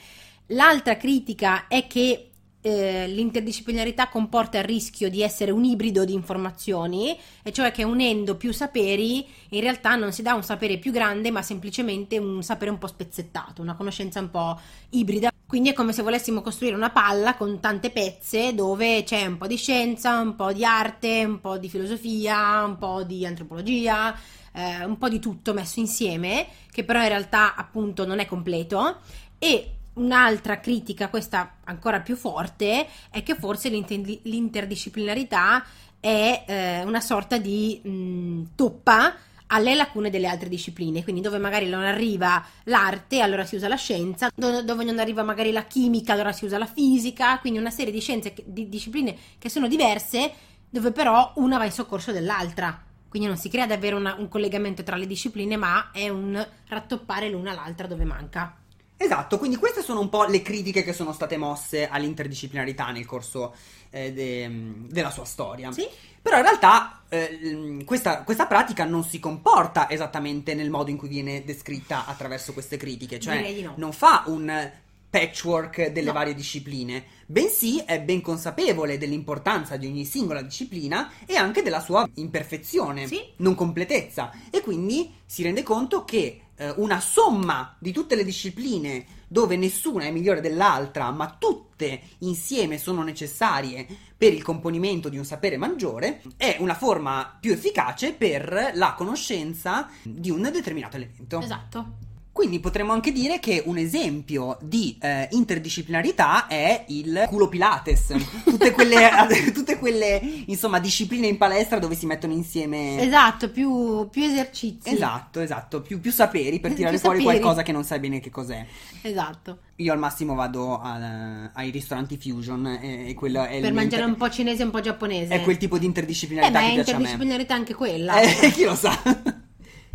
L'altra 0.47 0.97
critica 0.97 1.67
è 1.67 1.87
che 1.87 2.31
eh, 2.63 3.07
l'interdisciplinarità 3.07 4.07
comporta 4.09 4.59
il 4.59 4.65
rischio 4.65 5.09
di 5.09 5.23
essere 5.23 5.49
un 5.49 5.63
ibrido 5.63 6.05
di 6.05 6.13
informazioni, 6.13 7.17
e 7.41 7.51
cioè 7.51 7.71
che 7.71 7.83
unendo 7.83 8.35
più 8.35 8.53
saperi 8.53 9.25
in 9.49 9.61
realtà 9.61 9.95
non 9.95 10.11
si 10.11 10.21
dà 10.21 10.35
un 10.35 10.43
sapere 10.43 10.77
più 10.77 10.91
grande, 10.91 11.31
ma 11.31 11.41
semplicemente 11.41 12.19
un 12.19 12.43
sapere 12.43 12.69
un 12.69 12.77
po' 12.77 12.87
spezzettato, 12.87 13.61
una 13.61 13.75
conoscenza 13.75 14.19
un 14.19 14.29
po' 14.29 14.59
ibrida. 14.89 15.30
Quindi 15.51 15.71
è 15.71 15.73
come 15.73 15.91
se 15.91 16.01
volessimo 16.01 16.39
costruire 16.39 16.77
una 16.77 16.91
palla 16.91 17.35
con 17.35 17.59
tante 17.59 17.89
pezze 17.89 18.55
dove 18.55 19.03
c'è 19.03 19.25
un 19.25 19.35
po' 19.35 19.47
di 19.47 19.57
scienza, 19.57 20.21
un 20.21 20.37
po' 20.37 20.53
di 20.53 20.63
arte, 20.63 21.25
un 21.25 21.41
po' 21.41 21.57
di 21.57 21.67
filosofia, 21.67 22.63
un 22.63 22.77
po' 22.77 23.03
di 23.03 23.25
antropologia, 23.25 24.17
eh, 24.53 24.85
un 24.85 24.97
po' 24.97 25.09
di 25.09 25.19
tutto 25.19 25.53
messo 25.53 25.81
insieme, 25.81 26.47
che 26.71 26.85
però 26.85 27.01
in 27.01 27.09
realtà 27.09 27.55
appunto 27.55 28.05
non 28.05 28.19
è 28.19 28.25
completo. 28.27 28.99
E 29.37 29.71
un'altra 29.95 30.61
critica, 30.61 31.09
questa 31.09 31.57
ancora 31.65 31.99
più 31.99 32.15
forte, 32.15 32.87
è 33.09 33.21
che 33.21 33.35
forse 33.35 33.67
l'inter- 33.67 34.21
l'interdisciplinarità 34.23 35.65
è 35.99 36.45
eh, 36.47 36.83
una 36.85 37.01
sorta 37.01 37.37
di 37.37 37.81
mh, 37.83 38.55
toppa 38.55 39.15
alle 39.53 39.75
lacune 39.75 40.09
delle 40.09 40.27
altre 40.27 40.49
discipline, 40.49 41.03
quindi 41.03 41.21
dove 41.21 41.37
magari 41.37 41.67
non 41.67 41.83
arriva 41.83 42.43
l'arte, 42.65 43.19
allora 43.19 43.45
si 43.45 43.55
usa 43.55 43.67
la 43.67 43.75
scienza, 43.75 44.29
dove, 44.33 44.83
non 44.83 44.99
arriva 44.99 45.23
magari 45.23 45.51
la 45.51 45.63
chimica, 45.63 46.13
allora 46.13 46.31
si 46.31 46.45
usa 46.45 46.57
la 46.57 46.65
fisica, 46.65 47.37
quindi 47.39 47.59
una 47.59 47.69
serie 47.69 47.91
di 47.91 47.99
scienze, 47.99 48.33
di 48.45 48.69
discipline 48.69 49.15
che 49.37 49.49
sono 49.49 49.67
diverse, 49.67 50.31
dove 50.69 50.91
però 50.91 51.33
una 51.35 51.57
va 51.57 51.65
in 51.65 51.71
soccorso 51.71 52.11
dell'altra. 52.11 52.81
Quindi 53.09 53.27
non 53.27 53.37
si 53.37 53.49
crea 53.49 53.67
davvero 53.67 53.97
una- 53.97 54.15
un 54.17 54.29
collegamento 54.29 54.83
tra 54.83 54.95
le 54.95 55.05
discipline, 55.05 55.57
ma 55.57 55.91
è 55.91 56.07
un 56.07 56.47
rattoppare 56.69 57.29
l'una 57.29 57.51
all'altra 57.51 57.87
dove 57.87 58.05
manca. 58.05 58.55
Esatto, 59.03 59.39
quindi 59.39 59.57
queste 59.57 59.81
sono 59.81 59.99
un 59.99 60.09
po' 60.09 60.25
le 60.25 60.43
critiche 60.43 60.83
che 60.83 60.93
sono 60.93 61.11
state 61.11 61.35
mosse 61.35 61.87
all'interdisciplinarità 61.87 62.91
nel 62.91 63.07
corso 63.07 63.55
eh, 63.89 64.13
de- 64.13 64.73
della 64.87 65.09
sua 65.09 65.25
storia. 65.25 65.71
Sì? 65.71 65.87
Però 66.21 66.37
in 66.37 66.43
realtà 66.43 67.01
eh, 67.09 67.33
l- 67.41 67.83
questa, 67.83 68.21
questa 68.21 68.45
pratica 68.45 68.85
non 68.85 69.03
si 69.03 69.19
comporta 69.19 69.89
esattamente 69.89 70.53
nel 70.53 70.69
modo 70.69 70.91
in 70.91 70.97
cui 70.97 71.07
viene 71.07 71.43
descritta 71.43 72.05
attraverso 72.05 72.53
queste 72.53 72.77
critiche, 72.77 73.19
cioè 73.19 73.61
no. 73.63 73.73
non 73.77 73.91
fa 73.91 74.23
un 74.27 74.71
patchwork 75.09 75.87
delle 75.87 76.07
No. 76.07 76.13
varie 76.13 76.35
discipline, 76.35 77.03
bensì 77.25 77.79
è 77.79 77.99
ben 78.01 78.21
consapevole 78.21 78.97
dell'importanza 78.99 79.75
di 79.77 79.87
ogni 79.87 80.05
singola 80.05 80.41
disciplina 80.43 81.11
e 81.25 81.35
anche 81.35 81.63
della 81.63 81.81
sua 81.81 82.07
imperfezione, 82.13 83.07
Sì. 83.07 83.19
non 83.37 83.55
completezza, 83.55 84.31
e 84.51 84.61
quindi 84.61 85.11
si 85.25 85.43
rende 85.43 85.63
conto 85.63 86.05
che 86.05 86.41
eh, 86.61 86.73
una 86.77 86.99
somma 86.99 87.75
di 87.79 87.91
tutte 87.91 88.15
le 88.15 88.23
discipline 88.23 89.19
dove 89.27 89.57
nessuna 89.57 90.03
è 90.03 90.11
migliore 90.11 90.41
dell'altra, 90.41 91.09
ma 91.09 91.35
tutte 91.39 92.01
insieme 92.19 92.77
sono 92.77 93.01
necessarie 93.01 93.87
per 94.15 94.31
il 94.31 94.43
componimento 94.43 95.09
di 95.09 95.17
un 95.17 95.25
sapere 95.25 95.57
maggiore, 95.57 96.21
è 96.37 96.57
una 96.59 96.75
forma 96.75 97.35
più 97.39 97.51
efficace 97.51 98.13
per 98.13 98.71
la 98.75 98.93
conoscenza 98.93 99.89
di 100.03 100.29
un 100.29 100.43
determinato 100.51 100.97
elemento. 100.97 101.39
Esatto. 101.39 102.09
Quindi 102.33 102.61
potremmo 102.61 102.93
anche 102.93 103.11
dire 103.11 103.39
che 103.39 103.61
un 103.65 103.77
esempio 103.77 104.57
di 104.61 104.97
eh, 105.01 105.27
interdisciplinarità 105.31 106.47
è 106.47 106.85
il 106.87 107.25
culo 107.27 107.49
pilates, 107.49 108.13
tutte 108.45 108.71
quelle, 108.71 109.09
tutte 109.53 109.77
quelle 109.77 110.19
insomma 110.45 110.79
discipline 110.79 111.27
in 111.27 111.37
palestra 111.37 111.77
dove 111.77 111.93
si 111.93 112.05
mettono 112.05 112.31
insieme 112.31 112.99
Esatto, 113.01 113.49
più, 113.51 114.07
più 114.09 114.23
esercizi. 114.23 114.89
Esatto, 114.93 115.41
esatto, 115.41 115.81
più, 115.81 115.99
più 115.99 116.09
saperi 116.11 116.59
per 116.61 116.69
Più 116.69 116.77
tirare 116.79 116.97
fuori 116.99 117.19
saperi. 117.19 117.37
qualcosa 117.39 117.63
che 117.63 117.73
non 117.73 117.83
sai 117.83 117.99
bene 117.99 118.21
che 118.21 118.29
cos'è. 118.29 118.65
Esatto. 119.01 119.57
Io 119.75 119.91
al 119.91 119.99
massimo 119.99 120.33
vado 120.33 120.79
al- 120.79 121.51
ai 121.53 121.69
ristoranti 121.69 122.17
fusion 122.17 122.65
e, 122.65 123.09
e 123.09 123.13
quello 123.13 123.43
è 123.43 123.59
Per 123.59 123.73
mangiare 123.73 124.03
inter- 124.03 124.07
un 124.07 124.15
po' 124.15 124.29
cinese 124.29 124.61
e 124.61 124.65
un 124.65 124.71
po' 124.71 124.79
giapponese. 124.79 125.33
è 125.35 125.41
quel 125.41 125.57
tipo 125.57 125.77
di 125.77 125.83
Eh, 125.83 125.87
interdisciplinarità 125.87 126.59
ma 126.59 126.65
è 126.65 126.69
interdisciplinarità 126.71 127.53
anche 127.53 127.73
quella. 127.73 128.13
Eh, 128.21 128.51
chi 128.51 128.63
lo 128.63 128.75
sa. 128.75 128.97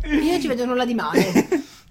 Io 0.03 0.39
ci 0.39 0.47
vedo 0.47 0.65
nulla 0.65 0.85
di 0.85 0.93
male. 0.93 1.33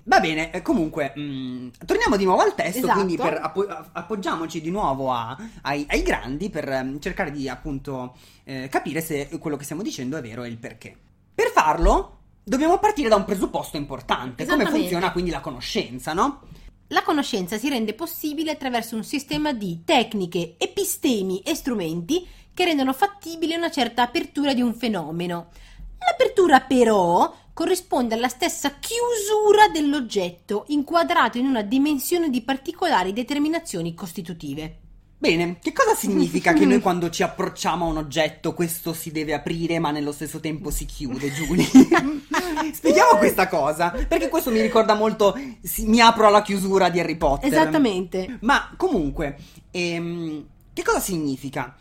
Va 0.08 0.20
bene, 0.20 0.52
eh, 0.52 0.62
comunque, 0.62 1.12
mh, 1.16 1.70
torniamo 1.84 2.16
di 2.16 2.25
nuovo 2.25 2.40
al 2.42 2.54
testo, 2.54 2.78
Esatto. 2.78 2.92
quindi 2.94 3.16
per 3.16 3.40
appo- 3.42 3.66
appoggiamoci 3.66 4.60
di 4.60 4.70
nuovo 4.70 5.10
a- 5.12 5.36
ai, 5.62 5.84
ai 5.88 6.02
grandi 6.02 6.48
per 6.48 6.68
ehm, 6.68 7.00
cercare 7.00 7.32
di 7.32 7.48
appunto 7.48 8.16
eh, 8.44 8.68
capire 8.70 9.00
se 9.00 9.28
quello 9.40 9.56
che 9.56 9.64
stiamo 9.64 9.82
dicendo 9.82 10.16
è 10.16 10.20
vero 10.20 10.44
e 10.44 10.48
il 10.48 10.58
perché. 10.58 10.96
Per 11.34 11.50
farlo 11.50 12.18
dobbiamo 12.44 12.78
partire 12.78 13.08
da 13.08 13.16
un 13.16 13.25
presupposto 13.25 13.76
importante, 13.76 14.46
come 14.46 14.66
funziona 14.66 15.10
quindi 15.10 15.32
la 15.32 15.40
conoscenza, 15.40 16.12
no? 16.12 16.42
La 16.90 17.02
conoscenza 17.02 17.58
si 17.58 17.68
rende 17.68 17.92
possibile 17.92 18.52
attraverso 18.52 18.94
un 18.94 19.02
sistema 19.02 19.52
di 19.52 19.82
tecniche, 19.84 20.54
epistemi 20.56 21.40
e 21.40 21.56
strumenti 21.56 22.25
che 22.54 22.64
rendono 22.64 22.92
fattibile 22.92 23.56
una 23.56 23.72
certa 23.72 24.02
apertura 24.02 24.54
di 24.54 24.60
un 24.62 24.72
fenomeno. 24.72 25.48
L'apertura 25.98 26.60
però 26.60 27.34
corrisponde 27.56 28.14
alla 28.14 28.28
stessa 28.28 28.75
chiusura 28.78 29.68
dell'oggetto, 29.72 30.64
inquadrato 30.68 31.38
in 31.38 31.46
una 31.46 31.62
dimensione 31.62 32.28
di 32.28 32.42
particolari 32.42 33.14
determinazioni 33.14 33.94
costitutive. 33.94 34.80
Bene, 35.16 35.58
che 35.62 35.72
cosa 35.72 35.94
significa 35.94 36.52
che 36.52 36.66
noi 36.66 36.80
quando 36.84 37.08
ci 37.08 37.22
approcciamo 37.22 37.86
a 37.86 37.88
un 37.88 37.96
oggetto 37.96 38.52
questo 38.52 38.92
si 38.92 39.10
deve 39.10 39.32
aprire 39.32 39.78
ma 39.78 39.90
nello 39.90 40.12
stesso 40.12 40.38
tempo 40.38 40.70
si 40.70 40.84
chiude, 40.84 41.32
Giulia? 41.32 41.64
Spieghiamo 42.75 43.16
questa 43.16 43.48
cosa, 43.48 43.88
perché 44.06 44.28
questo 44.28 44.50
mi 44.50 44.60
ricorda 44.60 44.92
molto 44.92 45.34
si- 45.62 45.86
mi 45.86 46.02
apro 46.02 46.26
alla 46.26 46.42
chiusura 46.42 46.90
di 46.90 47.00
Harry 47.00 47.16
Potter. 47.16 47.50
Esattamente. 47.50 48.36
Ma 48.42 48.75
comunque, 48.76 49.34
ehm, 49.70 50.46
che 50.75 50.82
cosa 50.82 51.00
significa? 51.00 51.75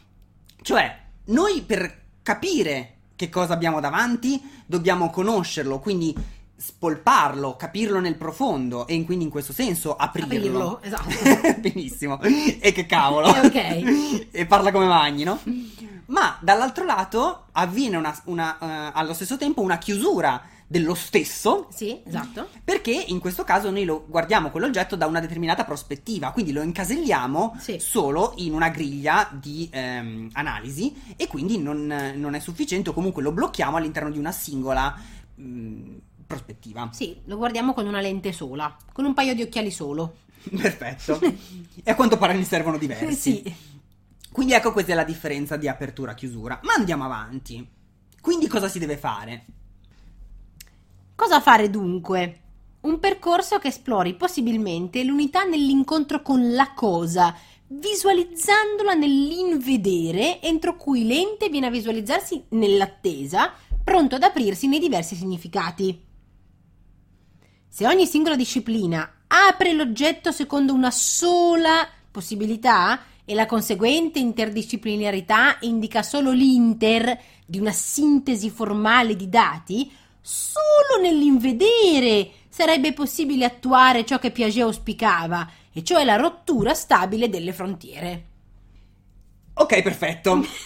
Cioè, 0.61 0.99
noi 1.25 1.63
per 1.63 2.03
capire 2.23 2.94
che 3.15 3.29
cosa 3.29 3.53
abbiamo 3.53 3.79
davanti 3.79 4.41
dobbiamo 4.65 5.09
conoscerlo, 5.09 5.79
quindi 5.79 6.13
spolparlo, 6.57 7.55
capirlo 7.57 7.99
nel 7.99 8.15
profondo 8.15 8.87
e 8.87 8.93
in- 8.95 9.05
quindi 9.05 9.25
in 9.25 9.29
questo 9.29 9.53
senso 9.53 9.95
aprirlo. 9.95 10.77
Aprirlo, 10.77 10.81
esatto. 10.81 11.59
Benissimo. 11.61 12.19
E 12.21 12.71
che 12.73 12.85
cavolo. 12.85 13.27
Ok. 13.45 14.27
e 14.31 14.45
parla 14.47 14.71
come 14.71 14.87
Magni, 14.87 15.23
no? 15.23 15.39
Ma 16.07 16.37
dall'altro 16.41 16.83
lato 16.85 17.45
avviene 17.53 17.97
una- 17.97 18.19
una, 18.25 18.57
eh, 18.59 18.91
allo 18.93 19.13
stesso 19.13 19.37
tempo 19.37 19.61
una 19.61 19.77
chiusura 19.77 20.41
dello 20.67 20.95
stesso 20.95 21.67
Sì, 21.71 22.01
esatto. 22.05 22.49
perché 22.63 22.91
in 22.91 23.19
questo 23.19 23.43
caso 23.43 23.69
noi 23.69 23.85
lo 23.85 24.05
guardiamo 24.07 24.49
quell'oggetto 24.49 24.95
da 24.95 25.05
una 25.05 25.19
determinata 25.19 25.63
prospettiva, 25.63 26.31
quindi 26.31 26.51
lo 26.51 26.61
incaselliamo 26.63 27.57
Sì. 27.59 27.77
solo 27.79 28.33
in 28.37 28.53
una 28.53 28.69
griglia 28.69 29.29
di 29.31 29.69
ehm, 29.71 30.29
analisi 30.33 30.93
e 31.15 31.27
quindi 31.27 31.57
non, 31.59 31.85
non 32.15 32.33
è 32.33 32.39
sufficiente 32.39 32.89
o 32.89 32.93
comunque 32.93 33.21
lo 33.21 33.31
blocchiamo 33.31 33.77
all'interno 33.77 34.09
di 34.09 34.17
una 34.17 34.31
singola 34.31 34.95
mh, 35.35 35.95
prospettiva. 36.25 36.89
Sì, 36.91 37.15
lo 37.25 37.37
guardiamo 37.37 37.73
con 37.73 37.85
una 37.85 38.01
lente 38.01 38.31
sola, 38.31 38.75
con 38.91 39.05
un 39.05 39.13
paio 39.13 39.35
di 39.35 39.43
occhiali 39.43 39.69
solo. 39.71 40.17
Perfetto. 40.49 41.19
e 41.83 41.91
a 41.91 41.95
quanto 41.95 42.17
pare 42.17 42.33
ne 42.35 42.43
servono 42.43 42.77
diversi. 42.77 43.41
Sì. 43.43 43.55
Quindi 44.31 44.53
ecco 44.53 44.71
questa 44.73 44.91
è 44.91 44.95
la 44.95 45.03
differenza 45.03 45.55
di 45.57 45.67
apertura-chiusura. 45.67 46.59
Ma 46.63 46.73
andiamo 46.73 47.03
avanti. 47.05 47.65
Quindi 48.19 48.47
cosa 48.47 48.67
si 48.67 48.79
deve 48.79 48.97
fare? 48.97 49.45
Cosa 51.15 51.39
fare 51.39 51.69
dunque? 51.69 52.41
Un 52.81 52.99
percorso 52.99 53.57
che 53.57 53.69
esplori 53.69 54.15
possibilmente 54.15 55.01
l'unità 55.05 55.45
nell'incontro 55.45 56.21
con 56.21 56.53
la 56.53 56.73
cosa, 56.73 57.33
visualizzandola 57.67 58.93
nell'invedere, 58.93 60.41
entro 60.41 60.75
cui 60.75 61.07
l'ente 61.07 61.47
viene 61.47 61.67
a 61.67 61.71
visualizzarsi 61.71 62.47
nell'attesa, 62.49 63.53
pronto 63.81 64.15
ad 64.15 64.23
aprirsi 64.23 64.67
nei 64.67 64.79
diversi 64.79 65.15
significati. 65.15 66.03
Se 67.69 67.87
ogni 67.87 68.05
singola 68.05 68.35
disciplina 68.35 69.23
apre 69.27 69.71
l'oggetto 69.71 70.33
secondo 70.33 70.73
una 70.73 70.91
sola 70.91 71.87
possibilità 72.11 73.03
e 73.23 73.33
la 73.33 73.45
conseguente 73.45 74.19
interdisciplinarità 74.19 75.57
indica 75.61 76.03
solo 76.03 76.31
l'inter 76.31 77.17
di 77.45 77.57
una 77.57 77.71
sintesi 77.71 78.49
formale 78.49 79.15
di 79.15 79.29
dati, 79.29 79.91
solo 80.27 80.99
nell'invedere 81.03 82.31
sarebbe 82.49 82.93
possibile 82.93 83.45
attuare 83.45 84.05
ciò 84.05 84.17
che 84.17 84.31
Piaget 84.31 84.63
auspicava, 84.63 85.47
e 85.71 85.83
cioè 85.83 86.03
la 86.03 86.15
rottura 86.15 86.73
stabile 86.73 87.29
delle 87.29 87.53
frontiere. 87.53 88.25
Ok, 89.53 89.81
perfetto. 89.83 90.41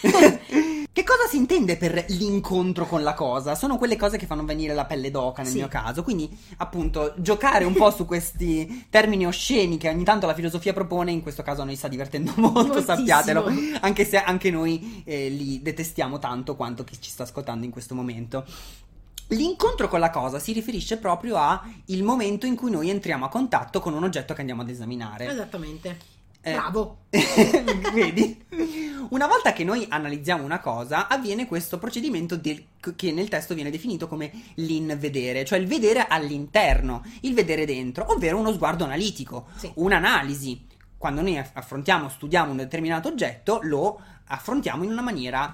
che 0.92 1.04
cosa 1.04 1.28
si 1.30 1.36
intende 1.38 1.76
per 1.78 2.06
l'incontro 2.10 2.88
con 2.88 3.04
la 3.04 3.14
cosa? 3.14 3.54
Sono 3.56 3.78
quelle 3.78 3.98
cose 3.98 4.18
che 4.18 4.26
fanno 4.26 4.46
venire 4.46 4.74
la 4.74 4.86
pelle 4.86 5.12
d'oca 5.12 5.42
nel 5.42 5.52
Sì. 5.52 5.58
mio 5.58 5.68
caso. 5.68 6.04
Quindi, 6.04 6.30
appunto, 6.58 7.14
giocare 7.18 7.66
un 7.66 7.74
po' 7.74 7.92
su 7.92 8.06
questi 8.06 8.88
termini 8.90 9.28
osceni 9.28 9.78
che 9.78 9.90
ogni 9.90 10.04
tanto 10.06 10.26
la 10.26 10.34
filosofia 10.34 10.72
propone, 10.74 11.12
in 11.12 11.22
questo 11.22 11.44
caso 11.44 11.62
a 11.64 11.66
noi 11.66 11.76
sta 11.76 11.88
divertendo 11.90 12.32
molto, 12.38 12.52
Moltissimo. 12.64 12.96
sappiatelo. 12.96 13.46
Anche 13.82 14.06
se 14.06 14.18
anche 14.18 14.50
noi 14.52 15.04
eh, 15.06 15.28
li 15.30 15.62
detestiamo 15.62 16.18
tanto 16.18 16.56
quanto 16.56 16.84
chi 16.86 16.96
ci 17.02 17.10
sta 17.10 17.24
ascoltando 17.24 17.66
in 17.66 17.72
questo 17.72 17.94
momento. 17.94 18.46
L'incontro 19.30 19.88
con 19.88 20.00
la 20.00 20.10
cosa 20.10 20.40
si 20.40 20.54
riferisce 20.54 20.98
proprio 20.98 21.36
a 21.38 21.64
il 21.86 22.04
momento 22.04 22.46
in 22.46 22.56
cui 22.56 22.72
noi 22.72 22.90
entriamo 22.90 23.26
a 23.26 23.30
contatto 23.30 23.80
con 23.80 23.94
un 23.94 24.04
oggetto 24.04 24.34
che 24.34 24.40
andiamo 24.42 24.62
ad 24.64 24.70
esaminare. 24.70 25.28
Esattamente. 25.28 25.98
Eh, 26.42 26.54
Bravo. 26.54 27.00
Vedi? 27.94 28.44
Una 29.10 29.28
volta 29.28 29.54
che 29.54 29.64
noi 29.64 29.86
analizziamo 29.90 30.44
una 30.44 30.60
cosa, 30.60 31.08
avviene 31.08 31.46
questo 31.48 31.78
procedimento 31.78 32.38
del- 32.38 32.64
che 32.96 33.12
nel 33.12 33.28
testo 33.30 33.54
viene 33.54 33.70
definito 33.70 34.08
come 34.08 34.32
l'invedere, 34.56 35.46
cioè 35.46 35.60
il 35.60 35.68
vedere 35.68 36.08
all'interno, 36.08 37.04
il 37.22 37.34
vedere 37.34 37.66
dentro, 37.66 38.12
ovvero 38.12 38.38
uno 38.38 38.54
sguardo 38.54 38.84
analitico, 38.86 39.48
Sì. 39.58 39.70
un'analisi. 39.76 40.66
Quando 40.98 41.22
noi 41.22 41.38
aff- 41.38 41.56
affrontiamo, 41.56 42.10
studiamo 42.10 42.52
un 42.52 42.58
determinato 42.58 43.10
oggetto, 43.10 43.60
lo 43.64 44.00
affrontiamo 44.28 44.84
in 44.84 44.92
una 44.92 45.02
maniera 45.02 45.54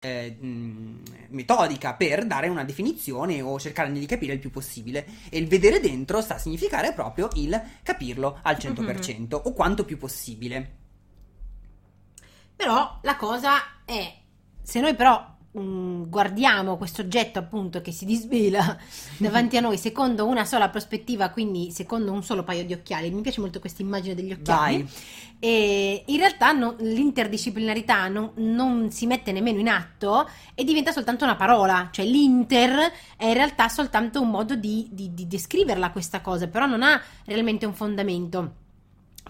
Eh, 0.00 0.36
metodica 1.28 1.94
per 1.94 2.26
dare 2.26 2.48
una 2.48 2.64
definizione 2.64 3.42
o 3.42 3.58
cercare 3.58 3.90
di 3.90 4.06
capire 4.06 4.34
il 4.34 4.38
più 4.38 4.50
possibile. 4.50 5.06
E 5.28 5.38
il 5.38 5.48
vedere 5.48 5.80
dentro 5.80 6.20
sta 6.20 6.36
a 6.36 6.38
significare 6.38 6.92
proprio 6.92 7.28
il 7.34 7.60
capirlo 7.82 8.38
al 8.42 8.56
100% 8.56 9.40
o 9.42 9.52
quanto 9.52 9.84
più 9.84 9.98
possibile. 9.98 10.76
Però 12.54 12.98
la 13.02 13.16
cosa 13.16 13.84
è, 13.84 14.14
se 14.62 14.80
noi 14.80 14.94
però 14.94 15.36
guardiamo 15.58 16.76
questo 16.76 17.02
oggetto 17.02 17.38
appunto 17.38 17.80
che 17.80 17.92
si 17.92 18.04
disvela 18.04 18.76
davanti 19.18 19.56
a 19.56 19.60
noi 19.60 19.78
secondo 19.78 20.26
una 20.26 20.44
sola 20.44 20.68
prospettiva, 20.68 21.30
quindi 21.30 21.70
secondo 21.70 22.12
un 22.12 22.22
solo 22.22 22.44
paio 22.44 22.64
di 22.64 22.72
occhiali, 22.72 23.10
mi 23.10 23.20
piace 23.20 23.40
molto 23.40 23.60
questa 23.60 23.82
immagine 23.82 24.14
degli 24.14 24.32
occhiali, 24.32 24.88
e 25.40 26.02
in 26.06 26.16
realtà 26.16 26.52
no- 26.52 26.74
l'interdisciplinarità 26.78 28.08
non, 28.08 28.32
non 28.36 28.90
si 28.90 29.06
mette 29.06 29.30
nemmeno 29.32 29.60
in 29.60 29.68
atto 29.68 30.28
e 30.54 30.64
diventa 30.64 30.92
soltanto 30.92 31.24
una 31.24 31.36
parola, 31.36 31.88
cioè 31.92 32.04
l'inter 32.04 32.92
è 33.16 33.26
in 33.26 33.34
realtà 33.34 33.68
soltanto 33.68 34.20
un 34.20 34.30
modo 34.30 34.56
di, 34.56 34.88
di- 34.90 35.14
di 35.14 35.26
descriverla 35.26 35.90
questa 35.90 36.20
cosa, 36.20 36.48
però 36.48 36.66
non 36.66 36.82
ha 36.82 37.00
realmente 37.24 37.66
un 37.66 37.74
fondamento. 37.74 38.57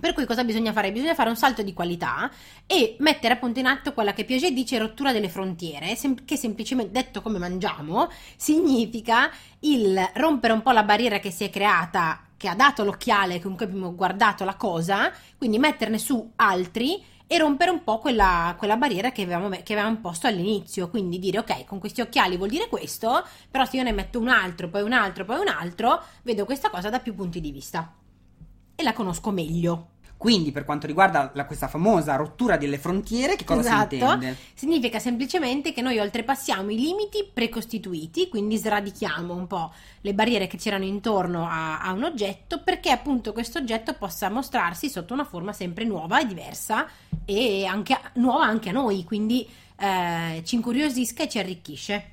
Per 0.00 0.12
cui 0.12 0.26
cosa 0.26 0.44
bisogna 0.44 0.72
fare? 0.72 0.92
Bisogna 0.92 1.14
fare 1.14 1.28
un 1.28 1.36
salto 1.36 1.62
di 1.62 1.72
qualità 1.72 2.30
e 2.66 2.96
mettere 3.00 3.34
appunto 3.34 3.58
in 3.58 3.66
atto 3.66 3.92
quella 3.92 4.12
che 4.12 4.24
Piaget 4.24 4.52
dice 4.52 4.78
rottura 4.78 5.12
delle 5.12 5.28
frontiere, 5.28 5.96
sem- 5.96 6.24
che 6.24 6.36
semplicemente 6.36 6.92
detto 6.92 7.20
come 7.20 7.38
mangiamo, 7.38 8.08
significa 8.36 9.30
il 9.60 9.98
rompere 10.14 10.52
un 10.52 10.62
po' 10.62 10.70
la 10.70 10.84
barriera 10.84 11.18
che 11.18 11.32
si 11.32 11.44
è 11.44 11.50
creata, 11.50 12.22
che 12.36 12.48
ha 12.48 12.54
dato 12.54 12.84
l'occhiale 12.84 13.40
con 13.40 13.56
cui 13.56 13.64
abbiamo 13.64 13.94
guardato 13.94 14.44
la 14.44 14.54
cosa, 14.54 15.12
quindi 15.36 15.58
metterne 15.58 15.98
su 15.98 16.32
altri 16.36 17.02
e 17.26 17.36
rompere 17.36 17.70
un 17.70 17.82
po' 17.82 17.98
quella, 17.98 18.54
quella 18.56 18.76
barriera 18.76 19.10
che 19.10 19.22
avevamo, 19.22 19.50
che 19.50 19.72
avevamo 19.72 19.96
posto 19.96 20.28
all'inizio, 20.28 20.88
quindi 20.88 21.18
dire 21.18 21.40
ok, 21.40 21.64
con 21.64 21.80
questi 21.80 22.00
occhiali 22.00 22.36
vuol 22.36 22.48
dire 22.48 22.68
questo, 22.68 23.26
però 23.50 23.64
se 23.64 23.76
io 23.76 23.82
ne 23.82 23.92
metto 23.92 24.20
un 24.20 24.28
altro, 24.28 24.68
poi 24.68 24.82
un 24.82 24.92
altro, 24.92 25.24
poi 25.24 25.40
un 25.40 25.48
altro, 25.48 26.02
vedo 26.22 26.44
questa 26.44 26.70
cosa 26.70 26.88
da 26.88 27.00
più 27.00 27.14
punti 27.14 27.40
di 27.40 27.50
vista 27.50 27.92
e 28.80 28.84
la 28.84 28.92
conosco 28.92 29.32
meglio. 29.32 29.88
Quindi, 30.16 30.50
per 30.52 30.64
quanto 30.64 30.86
riguarda 30.86 31.30
la- 31.34 31.46
questa 31.46 31.66
famosa 31.68 32.14
rottura 32.16 32.56
delle 32.56 32.78
frontiere, 32.78 33.34
che 33.36 33.44
cosa 33.44 33.60
Esatto. 33.60 33.88
si 33.96 34.02
intende? 34.02 34.36
Significa 34.54 34.98
semplicemente 34.98 35.72
che 35.72 35.80
noi 35.80 35.98
oltrepassiamo 35.98 36.70
i 36.70 36.76
limiti 36.76 37.28
precostituiti, 37.32 38.28
quindi 38.28 38.56
sradichiamo 38.56 39.32
un 39.34 39.46
po' 39.46 39.72
le 40.00 40.14
barriere 40.14 40.46
che 40.48 40.56
c'erano 40.56 40.84
intorno 40.84 41.46
a, 41.48 41.80
a 41.80 41.92
un 41.92 42.02
oggetto 42.04 42.62
perché 42.62 42.90
appunto 42.90 43.32
questo 43.32 43.58
oggetto 43.58 43.94
possa 43.94 44.28
mostrarsi 44.28 44.88
sotto 44.88 45.12
una 45.12 45.24
forma 45.24 45.52
sempre 45.52 45.84
nuova 45.84 46.20
e 46.20 46.26
diversa 46.26 46.88
e 47.24 47.64
anche 47.64 47.96
nuova 48.14 48.44
anche 48.44 48.70
a 48.70 48.72
noi, 48.72 49.04
quindi 49.04 49.46
eh, 49.76 50.42
ci 50.44 50.56
incuriosisca 50.56 51.22
e 51.24 51.28
ci 51.28 51.38
arricchisce. 51.38 52.12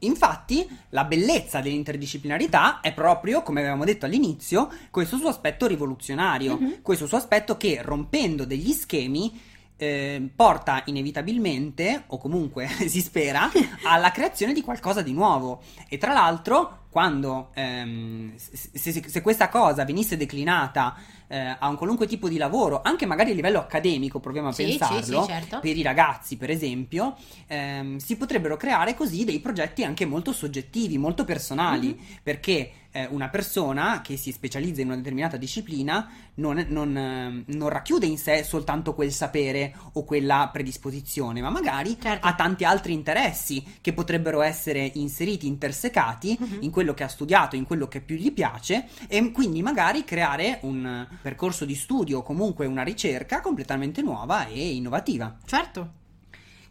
Infatti, 0.00 0.66
la 0.90 1.04
bellezza 1.04 1.60
dell'interdisciplinarità 1.60 2.80
è 2.80 2.92
proprio, 2.92 3.42
come 3.42 3.60
avevamo 3.60 3.84
detto 3.84 4.06
all'inizio, 4.06 4.68
questo 4.90 5.16
suo 5.16 5.28
aspetto 5.28 5.66
rivoluzionario, 5.66 6.56
Mhm. 6.58 6.82
questo 6.82 7.06
suo 7.06 7.16
aspetto 7.18 7.56
che 7.56 7.80
rompendo 7.82 8.44
degli 8.44 8.72
schemi 8.72 9.40
eh, 9.80 10.28
porta 10.34 10.82
inevitabilmente, 10.86 12.02
o 12.08 12.18
comunque 12.18 12.66
si 12.88 13.00
spera, 13.00 13.48
alla 13.86 14.10
creazione 14.10 14.52
di 14.52 14.60
qualcosa 14.60 15.02
di 15.02 15.12
nuovo. 15.12 15.62
E 15.88 15.98
tra 15.98 16.12
l'altro, 16.12 16.86
quando 16.90 17.50
ehm, 17.54 18.32
se, 18.36 18.92
se- 18.92 19.04
se 19.08 19.20
questa 19.22 19.48
cosa 19.48 19.84
venisse 19.84 20.16
declinata 20.16 20.96
eh, 21.28 21.56
a 21.58 21.68
un 21.68 21.76
qualunque 21.76 22.06
tipo 22.06 22.28
di 22.28 22.38
lavoro, 22.38 22.80
anche 22.82 23.04
magari 23.04 23.32
a 23.32 23.34
livello 23.34 23.58
accademico, 23.58 24.18
proviamo 24.20 24.48
a 24.48 24.52
Sì, 24.52 24.62
sì, 24.64 24.78
pensarlo, 24.78 25.22
sì, 25.22 25.28
certo. 25.28 25.60
per 25.60 25.76
i 25.76 25.82
ragazzi, 25.82 26.36
per 26.36 26.50
esempio, 26.50 27.16
ehm, 27.46 27.98
si 27.98 28.16
potrebbero 28.16 28.56
creare 28.56 28.94
così 28.94 29.24
dei 29.24 29.40
progetti 29.40 29.84
anche 29.84 30.06
molto 30.06 30.32
soggettivi, 30.32 30.96
molto 30.98 31.24
personali, 31.24 31.88
Mhm. 31.88 32.04
perché 32.22 32.72
eh, 32.90 33.06
una 33.10 33.28
persona 33.28 34.00
che 34.00 34.16
si 34.16 34.32
specializza 34.32 34.80
in 34.80 34.86
una 34.86 34.96
determinata 34.96 35.36
disciplina 35.36 36.08
non, 36.36 36.64
non, 36.70 36.96
ehm, 36.96 37.44
non 37.48 37.68
racchiude 37.68 38.06
in 38.06 38.16
sé 38.16 38.42
soltanto 38.42 38.94
quel 38.94 39.12
sapere 39.12 39.74
o 39.92 40.04
quella 40.04 40.48
predisposizione, 40.50 41.42
ma 41.42 41.50
magari 41.50 41.98
Certo. 42.00 42.26
ha 42.26 42.34
tanti 42.34 42.64
altri 42.64 42.94
interessi 42.94 43.62
che 43.82 43.92
potrebbero 43.92 44.40
essere 44.40 44.90
inseriti, 44.94 45.46
intersecati 45.46 46.36
Mhm. 46.40 46.56
in 46.60 46.70
quello 46.78 46.94
che 46.94 47.02
ha 47.02 47.08
studiato, 47.08 47.56
in 47.56 47.66
quello 47.66 47.88
che 47.88 48.00
più 48.00 48.14
gli 48.14 48.32
piace 48.32 48.86
e 49.08 49.32
quindi 49.32 49.62
magari 49.62 50.04
creare 50.04 50.60
un 50.62 51.08
percorso 51.20 51.64
di 51.64 51.74
studio 51.74 52.18
o 52.18 52.22
comunque 52.22 52.66
una 52.66 52.84
ricerca 52.84 53.40
completamente 53.40 54.00
nuova 54.00 54.46
e 54.46 54.74
innovativa. 54.76 55.36
Certo. 55.44 55.97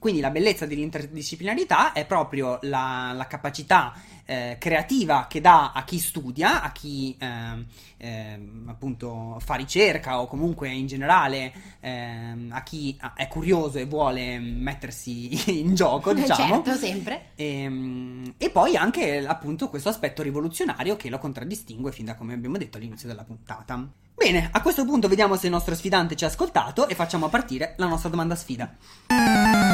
Quindi 0.08 0.24
la 0.24 0.32
bellezza 0.32 0.66
dell'interdisciplinarità 0.66 1.92
è 1.92 2.06
proprio 2.06 2.60
la, 2.62 3.12
la 3.14 3.28
capacità 3.28 3.94
eh, 4.24 4.56
creativa 4.58 5.28
che 5.28 5.42
dà 5.42 5.74
a 5.74 5.84
chi 5.84 6.00
studia, 6.00 6.62
a 6.62 6.72
chi 6.72 7.14
ehm, 7.20 7.66
ehm, 7.98 8.68
appunto 8.70 9.38
fa 9.44 9.56
ricerca 9.56 10.22
o 10.22 10.28
comunque 10.28 10.70
in 10.70 10.88
generale 10.88 11.52
ehm, 11.82 12.52
a 12.54 12.64
chi 12.64 12.98
è 13.16 13.28
curioso 13.28 13.80
e 13.80 13.86
vuole 13.86 14.40
mettersi 14.40 15.30
in 15.60 15.76
gioco, 15.76 16.14
diciamo. 16.14 16.64
Certo, 16.64 16.76
sempre. 16.76 17.32
Ehm, 17.36 18.36
E, 18.38 18.50
poi 18.50 18.78
anche 18.78 19.28
appunto 19.28 19.68
questo 19.68 19.90
aspetto 19.90 20.24
rivoluzionario 20.24 20.96
che 20.96 21.10
lo 21.10 21.18
contraddistingue 21.18 21.92
fin 21.92 22.06
da 22.06 22.16
come 22.16 22.34
abbiamo 22.34 22.58
detto 22.58 22.78
all'inizio 22.78 23.10
della 23.10 23.26
puntata. 23.26 23.86
Bene, 24.18 24.50
a 24.52 24.62
questo 24.62 24.84
punto 24.84 25.08
vediamo 25.08 25.36
se 25.36 25.46
il 25.46 25.52
nostro 25.52 25.76
sfidante 25.76 26.16
ci 26.16 26.24
ha 26.24 26.28
ascoltato 26.28 26.88
e 26.88 26.96
facciamo 26.96 27.30
partire 27.30 27.76
la 27.78 27.86
nostra 27.86 28.10
domanda 28.10 28.36
sfida. 28.36 29.67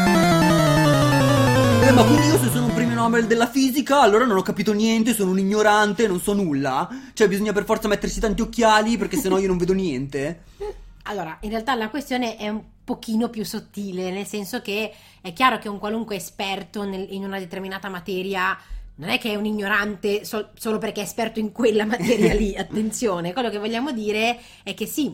Eh, 1.83 1.91
ma 1.91 2.05
quindi 2.05 2.27
io 2.27 2.37
se 2.39 2.49
sono 2.49 2.67
un 2.67 2.73
premio 2.73 2.95
Nobel 2.95 3.27
della 3.27 3.49
fisica, 3.49 3.99
allora 3.99 4.23
non 4.23 4.37
ho 4.37 4.41
capito 4.41 4.71
niente, 4.71 5.13
sono 5.13 5.31
un 5.31 5.39
ignorante, 5.39 6.07
non 6.07 6.21
so 6.21 6.31
nulla? 6.31 6.87
Cioè 7.11 7.27
bisogna 7.27 7.51
per 7.51 7.65
forza 7.65 7.89
mettersi 7.89 8.21
tanti 8.21 8.41
occhiali 8.41 8.95
perché 8.95 9.17
sennò 9.17 9.37
io 9.37 9.47
non 9.49 9.57
vedo 9.57 9.73
niente? 9.73 10.43
Allora, 11.05 11.37
in 11.41 11.49
realtà 11.49 11.75
la 11.75 11.89
questione 11.89 12.37
è 12.37 12.47
un 12.47 12.61
pochino 12.85 13.29
più 13.29 13.43
sottile, 13.43 14.09
nel 14.11 14.25
senso 14.25 14.61
che 14.61 14.93
è 15.19 15.33
chiaro 15.33 15.57
che 15.57 15.67
un 15.67 15.77
qualunque 15.77 16.15
esperto 16.15 16.85
nel- 16.85 17.11
in 17.11 17.25
una 17.25 17.39
determinata 17.39 17.89
materia 17.89 18.57
non 18.95 19.09
è 19.09 19.19
che 19.19 19.31
è 19.31 19.35
un 19.35 19.43
ignorante 19.43 20.23
sol- 20.23 20.51
solo 20.53 20.77
perché 20.77 21.01
è 21.01 21.03
esperto 21.03 21.39
in 21.39 21.51
quella 21.51 21.83
materia 21.83 22.33
lì, 22.33 22.55
attenzione, 22.55 23.33
quello 23.33 23.49
che 23.49 23.57
vogliamo 23.57 23.91
dire 23.91 24.39
è 24.63 24.73
che 24.73 24.85
sì, 24.85 25.13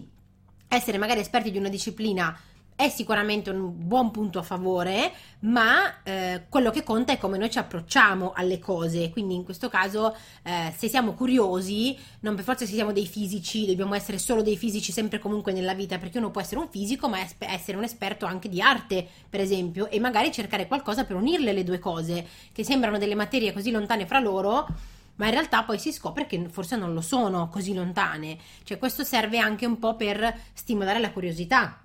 essere 0.67 0.99
magari 0.99 1.21
esperti 1.21 1.49
di 1.49 1.57
una 1.57 1.69
disciplina 1.69 2.39
è 2.79 2.87
sicuramente 2.87 3.49
un 3.49 3.73
buon 3.75 4.09
punto 4.09 4.39
a 4.39 4.41
favore, 4.41 5.11
ma 5.39 6.01
eh, 6.01 6.45
quello 6.47 6.71
che 6.71 6.81
conta 6.81 7.11
è 7.11 7.17
come 7.17 7.37
noi 7.37 7.49
ci 7.49 7.57
approcciamo 7.57 8.31
alle 8.33 8.57
cose. 8.57 9.09
Quindi 9.09 9.35
in 9.35 9.43
questo 9.43 9.67
caso, 9.67 10.15
eh, 10.43 10.73
se 10.77 10.87
siamo 10.87 11.11
curiosi, 11.11 11.97
non 12.21 12.35
per 12.35 12.45
forza 12.45 12.65
se 12.65 12.71
siamo 12.71 12.93
dei 12.93 13.05
fisici, 13.05 13.65
dobbiamo 13.65 13.95
essere 13.95 14.17
solo 14.17 14.41
dei 14.41 14.55
fisici 14.55 14.93
sempre 14.93 15.19
comunque 15.19 15.51
nella 15.51 15.73
vita, 15.73 15.97
perché 15.97 16.19
uno 16.19 16.31
può 16.31 16.39
essere 16.39 16.61
un 16.61 16.69
fisico, 16.69 17.09
ma 17.09 17.17
essere 17.39 17.75
un 17.75 17.83
esperto 17.83 18.25
anche 18.25 18.47
di 18.47 18.61
arte, 18.61 19.05
per 19.29 19.41
esempio, 19.41 19.89
e 19.89 19.99
magari 19.99 20.31
cercare 20.31 20.65
qualcosa 20.65 21.03
per 21.03 21.17
unirle 21.17 21.51
le 21.51 21.65
due 21.65 21.79
cose, 21.79 22.25
che 22.53 22.63
sembrano 22.63 22.97
delle 22.97 23.15
materie 23.15 23.51
così 23.51 23.71
lontane 23.71 24.05
fra 24.05 24.19
loro. 24.19 24.65
Ma 25.15 25.25
in 25.25 25.31
realtà 25.31 25.63
poi 25.63 25.77
si 25.77 25.91
scopre 25.91 26.27
che 26.27 26.47
forse 26.47 26.77
non 26.77 26.93
lo 26.93 27.01
sono 27.01 27.49
così 27.49 27.73
lontane. 27.73 28.37
Cioè, 28.63 28.77
questo 28.77 29.03
serve 29.03 29.37
anche 29.37 29.65
un 29.65 29.79
po' 29.79 29.97
per 29.97 30.33
stimolare 30.53 30.99
la 30.99 31.11
curiosità 31.11 31.81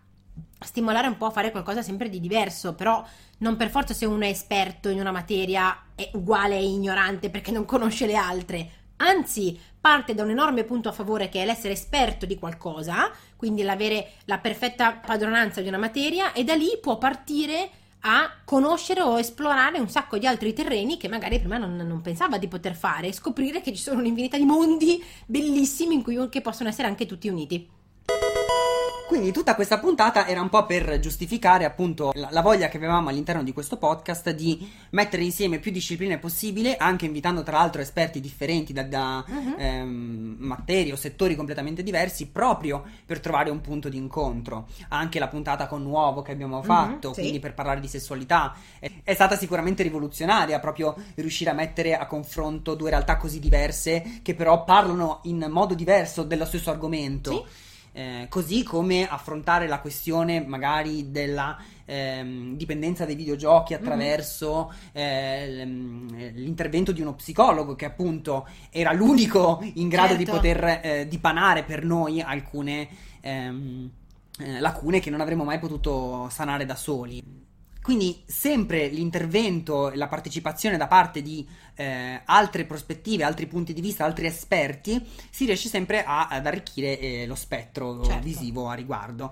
stimolare 0.61 1.07
un 1.07 1.16
po' 1.16 1.27
a 1.27 1.31
fare 1.31 1.51
qualcosa 1.51 1.83
sempre 1.83 2.09
di 2.09 2.20
diverso, 2.20 2.75
però 2.75 3.05
non 3.38 3.57
per 3.57 3.70
forza 3.70 3.94
se 3.94 4.07
uno 4.07 4.25
è 4.25 4.29
esperto 4.29 4.88
in 4.88 5.01
una 5.01 5.12
materia 5.12 5.77
è 5.94 6.11
uguale 6.14 6.57
e 6.57 6.64
ignorante 6.64 7.31
perché 7.31 7.51
non 7.51 7.64
conosce 7.64 8.07
le 8.07 8.16
altre. 8.16 8.70
Anzi, 8.97 9.59
parte 9.81 10.14
da 10.14 10.23
un 10.23 10.31
enorme 10.31 10.64
punto 10.64 10.88
a 10.88 10.92
favore 10.92 11.29
che 11.29 11.42
è 11.42 11.44
l'essere 11.44 11.75
esperto 11.75 12.27
di 12.27 12.38
qualcosa, 12.38 13.11
quindi 13.37 13.62
l'avere 13.62 14.12
la 14.25 14.38
perfetta 14.38 14.92
padronanza 14.94 15.61
di 15.61 15.68
una 15.68 15.79
materia 15.79 16.33
e 16.33 16.44
da 16.44 16.55
lì 16.55 16.79
può 16.81 16.97
partire 16.97 17.70
a 18.07 18.31
conoscere 18.44 19.01
o 19.01 19.18
esplorare 19.18 19.79
un 19.79 19.88
sacco 19.88 20.18
di 20.18 20.27
altri 20.27 20.53
terreni 20.53 20.97
che 20.97 21.09
magari 21.09 21.38
prima 21.38 21.57
non, 21.57 21.75
non 21.75 22.01
pensava 22.03 22.38
di 22.38 22.49
poter 22.49 22.75
fare 22.75 23.09
e 23.09 23.12
scoprire 23.12 23.62
che 23.62 23.73
ci 23.73 23.83
sono 23.83 24.01
un'infinità 24.01 24.37
di 24.37 24.44
mondi 24.44 25.03
bellissimi 25.27 25.94
in 25.94 26.03
cui 26.03 26.29
che 26.29 26.42
possono 26.42 26.68
essere 26.68 26.87
anche 26.87 27.07
tutti 27.07 27.29
uniti. 27.29 27.74
Quindi 29.07 29.33
tutta 29.33 29.55
questa 29.55 29.79
puntata 29.79 30.27
era 30.27 30.40
un 30.40 30.49
po' 30.49 30.64
per 30.64 30.99
giustificare 30.99 31.67
appunto 31.67 32.12
la, 32.14 32.29
la, 32.31 32.40
voglia 32.40 32.69
che 32.69 32.79
avevamo 32.79 33.11
all'interno 33.11 33.43
di 33.43 33.53
questo 33.53 33.77
podcast 33.77 34.31
di 34.31 34.67
mettere 34.90 35.23
insieme 35.23 35.59
più 35.59 35.71
discipline 35.71 36.19
possibile, 36.19 36.77
anche 36.77 37.05
invitando 37.05 37.43
tra 37.43 37.59
l'altro 37.59 37.83
esperti 37.83 38.19
differenti 38.19 38.73
da, 38.73 38.83
da 38.83 39.23
uh-huh. 39.27 39.57
ehm, 39.59 40.37
materie 40.38 40.93
o 40.93 40.97
settori 40.97 41.37
completamente 41.37 41.83
diversi, 41.83 42.29
proprio 42.29 42.83
per 43.05 43.21
trovare 43.21 43.51
un 43.51 43.61
punto 43.61 43.90
di 43.90 43.99
incontro. 43.99 44.69
Anche 44.88 45.19
la 45.19 45.29
puntata 45.29 45.67
con 45.67 45.83
Nuovo 45.83 46.23
che 46.23 46.33
abbiamo 46.33 46.59
mhm, 46.59 46.64
fatto, 46.64 47.09
uh-huh, 47.09 47.14
quindi 47.14 47.35
sì. 47.35 47.40
per 47.40 47.53
parlare 47.53 47.81
di 47.81 47.88
sessualità, 47.88 48.57
è, 48.79 48.90
è, 49.05 49.12
stata 49.12 49.37
sicuramente 49.37 49.83
rivoluzionaria 49.83 50.59
proprio 50.61 50.97
riuscire 51.17 51.51
a 51.51 51.55
mettere 51.55 51.95
a 51.95 52.07
confronto 52.07 52.75
due 52.75 52.88
realtà 52.88 53.19
così 53.19 53.38
diverse 53.38 54.21
che 54.23 54.35
però 54.35 54.64
parlano 54.64 55.21
in 55.25 55.47
modo 55.51 55.75
diverso 55.75 56.23
dello 56.23 56.47
stesso 56.47 56.71
argomento. 56.71 57.31
Sì 57.47 57.63
eh, 57.96 58.26
così 58.28 58.64
come 58.64 59.09
affrontare 59.09 59.68
la 59.68 59.78
questione 59.78 60.44
magari 60.44 61.12
della 61.12 61.57
ehm, 61.85 62.57
dipendenza 62.57 63.04
dai 63.04 63.14
videogiochi 63.14 63.72
mhm. 63.72 63.80
attraverso 63.80 64.72
mm-hmm. 64.98 66.09
l'intervento 66.35 66.90
di 66.90 67.00
uno 67.00 67.14
psicologo 67.14 67.76
che 67.76 67.85
appunto 67.85 68.48
era 68.70 68.92
l'unico 68.92 69.64
in 69.74 69.88
grado 69.88 70.16
certo. 70.16 70.24
di 70.24 70.30
poter 70.30 70.80
eh, 70.83 71.07
dipanare 71.09 71.62
per 71.62 71.85
noi 71.85 72.20
alcune 72.20 72.88
ehm, 73.20 73.90
eh, 74.40 74.59
lacune 74.59 74.98
che 74.98 75.11
non 75.11 75.20
avremmo 75.20 75.44
mai 75.44 75.61
potuto 75.61 76.28
sanare 76.30 76.66
da 76.66 76.74
soli. 76.74 77.43
Quindi 77.85 78.23
sempre 78.25 78.88
l'intervento 78.88 79.90
e 79.90 79.97
la 79.97 80.09
partecipazione 80.09 80.79
da 80.79 80.87
parte 80.87 81.20
di 81.20 81.47
eh, 81.75 82.23
altre 82.25 82.64
prospettive, 82.64 83.25
altri 83.25 83.47
punti 83.47 83.75
di 83.75 83.83
vista, 83.83 84.07
altri 84.07 84.25
esperti, 84.25 85.07
si 85.29 85.44
riesce 85.44 85.68
sempre 85.68 86.03
a, 86.03 86.29
ad 86.29 86.47
arricchire 86.47 86.99
eh, 86.99 87.27
lo 87.27 87.35
spettro 87.35 88.03
certo. 88.03 88.25
visivo 88.25 88.70
a 88.70 88.73
riguardo. 88.73 89.31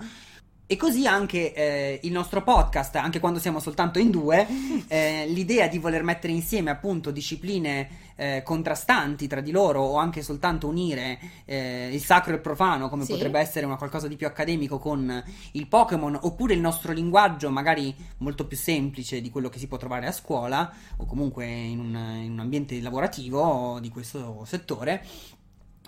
E 0.72 0.76
così 0.76 1.06
anche 1.06 1.52
eh, 1.52 2.00
il 2.04 2.12
nostro 2.12 2.42
podcast, 2.42 2.96
anche 2.96 3.20
quando 3.20 3.38
siamo 3.38 3.60
soltanto 3.60 3.98
in 3.98 4.10
due, 4.10 4.46
eh, 4.88 5.26
l'idea 5.28 5.68
di 5.68 5.76
voler 5.76 6.02
mettere 6.02 6.32
insieme 6.32 6.70
appunto 6.70 7.10
discipline 7.10 8.14
eh, 8.16 8.40
contrastanti 8.42 9.26
tra 9.26 9.42
di 9.42 9.50
loro 9.50 9.82
o 9.82 9.96
anche 9.96 10.22
soltanto 10.22 10.66
unire 10.68 11.18
eh, 11.44 11.90
il 11.92 12.02
sacro 12.02 12.32
e 12.32 12.36
il 12.36 12.40
profano, 12.40 12.88
come 12.88 13.04
sì. 13.04 13.12
potrebbe 13.12 13.38
essere 13.38 13.66
una 13.66 13.76
qualcosa 13.76 14.08
di 14.08 14.16
più 14.16 14.26
accademico 14.26 14.78
con 14.78 15.22
il 15.50 15.66
Pokémon, 15.66 16.18
oppure 16.22 16.54
il 16.54 16.60
nostro 16.60 16.94
linguaggio 16.94 17.50
magari 17.50 17.94
molto 18.20 18.46
più 18.46 18.56
semplice 18.56 19.20
di 19.20 19.28
quello 19.28 19.50
che 19.50 19.58
si 19.58 19.66
può 19.66 19.76
trovare 19.76 20.06
a 20.06 20.12
scuola 20.12 20.72
o 20.96 21.04
comunque 21.04 21.44
in 21.44 21.80
un, 21.80 21.94
in 22.22 22.32
un 22.32 22.38
ambiente 22.38 22.80
lavorativo 22.80 23.78
di 23.78 23.90
questo 23.90 24.44
settore 24.46 25.04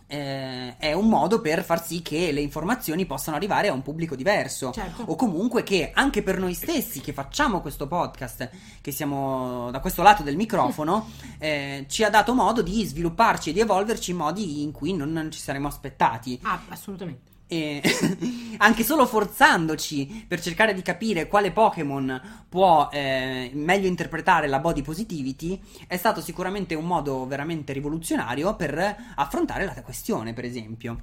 eh, 0.06 0.76
è 0.76 0.92
un 0.92 1.08
modo 1.08 1.40
per 1.40 1.64
far 1.64 1.84
sì 1.84 2.02
che 2.02 2.32
le 2.32 2.40
informazioni 2.40 3.06
possano 3.06 3.36
arrivare 3.36 3.68
a 3.68 3.72
un 3.72 3.82
pubblico 3.82 4.14
diverso. 4.14 4.72
Certo. 4.72 5.02
o 5.06 5.16
comunque 5.16 5.62
che 5.62 5.90
anche 5.94 6.22
per 6.22 6.38
noi 6.38 6.54
stessi 6.54 7.00
che 7.00 7.12
facciamo 7.12 7.60
questo 7.60 7.86
podcast 7.86 8.50
che 8.80 8.90
siamo 8.90 9.70
da 9.70 9.80
questo 9.80 10.02
lato 10.02 10.22
del 10.22 10.36
microfono 10.36 11.10
eh, 11.38 11.84
ci 11.88 12.02
ha 12.04 12.10
dato 12.10 12.34
modo 12.34 12.62
di 12.62 12.84
svilupparci 12.84 13.50
e 13.50 13.52
di 13.52 13.60
evolverci 13.60 14.10
in 14.10 14.16
modi 14.16 14.62
in 14.62 14.72
cui 14.72 14.94
non, 14.94 15.12
non 15.12 15.30
ci 15.30 15.40
saremmo 15.40 15.68
aspettati. 15.68 16.38
Ah 16.42 16.60
assolutamente 16.68 17.33
e 17.46 17.82
anche 18.58 18.82
solo 18.82 19.06
forzandoci 19.06 20.24
per 20.26 20.40
cercare 20.40 20.74
di 20.74 20.82
capire 20.82 21.26
quale 21.28 21.52
Pokémon 21.52 22.46
può 22.48 22.88
eh, 22.92 23.50
meglio 23.54 23.86
interpretare 23.86 24.46
la 24.46 24.60
body 24.60 24.82
positivity 24.82 25.60
è 25.86 25.96
stato 25.96 26.20
sicuramente 26.20 26.74
un 26.74 26.86
modo 26.86 27.26
veramente 27.26 27.72
rivoluzionario 27.72 28.54
per 28.56 28.96
affrontare 29.16 29.64
la 29.64 29.82
questione, 29.82 30.32
per 30.32 30.44
esempio. 30.44 31.00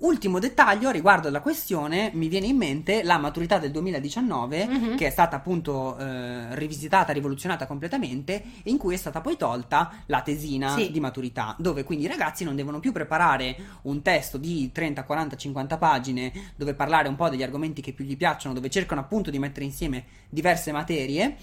Ultimo 0.00 0.38
dettaglio 0.38 0.90
riguardo 0.90 1.28
alla 1.28 1.42
questione, 1.42 2.10
mi 2.14 2.28
viene 2.28 2.46
in 2.46 2.56
mente 2.56 3.02
la 3.02 3.18
maturità 3.18 3.58
del 3.58 3.70
2019, 3.70 4.66
mm-hmm. 4.66 4.96
che 4.96 5.06
è 5.06 5.10
stata 5.10 5.36
appunto 5.36 5.98
eh, 5.98 6.54
rivisitata, 6.54 7.12
rivoluzionata 7.12 7.66
completamente, 7.66 8.42
in 8.64 8.78
cui 8.78 8.94
è 8.94 8.96
stata 8.96 9.20
poi 9.20 9.36
tolta 9.36 9.92
la 10.06 10.22
tesina 10.22 10.74
sì. 10.74 10.90
di 10.90 11.00
maturità, 11.00 11.54
dove 11.58 11.84
quindi 11.84 12.06
i 12.06 12.08
ragazzi 12.08 12.44
non 12.44 12.56
devono 12.56 12.80
più 12.80 12.92
preparare 12.92 13.54
un 13.82 14.00
testo 14.00 14.38
di 14.38 14.72
30, 14.72 15.04
40, 15.04 15.36
50 15.36 15.76
pagine, 15.76 16.32
dove 16.56 16.72
parlare 16.72 17.08
un 17.08 17.16
po' 17.16 17.28
degli 17.28 17.42
argomenti 17.42 17.82
che 17.82 17.92
più 17.92 18.06
gli 18.06 18.16
piacciono, 18.16 18.54
dove 18.54 18.70
cercano 18.70 19.02
appunto 19.02 19.30
di 19.30 19.38
mettere 19.38 19.66
insieme 19.66 20.04
diverse 20.30 20.72
materie 20.72 21.36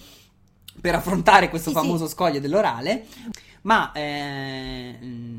per 0.80 0.96
affrontare 0.96 1.48
questo 1.48 1.70
sì, 1.70 1.76
famoso 1.76 2.06
sì. 2.06 2.12
scoglio 2.12 2.40
dell'orale 2.40 3.06
ma 3.62 3.92
eh, 3.92 4.96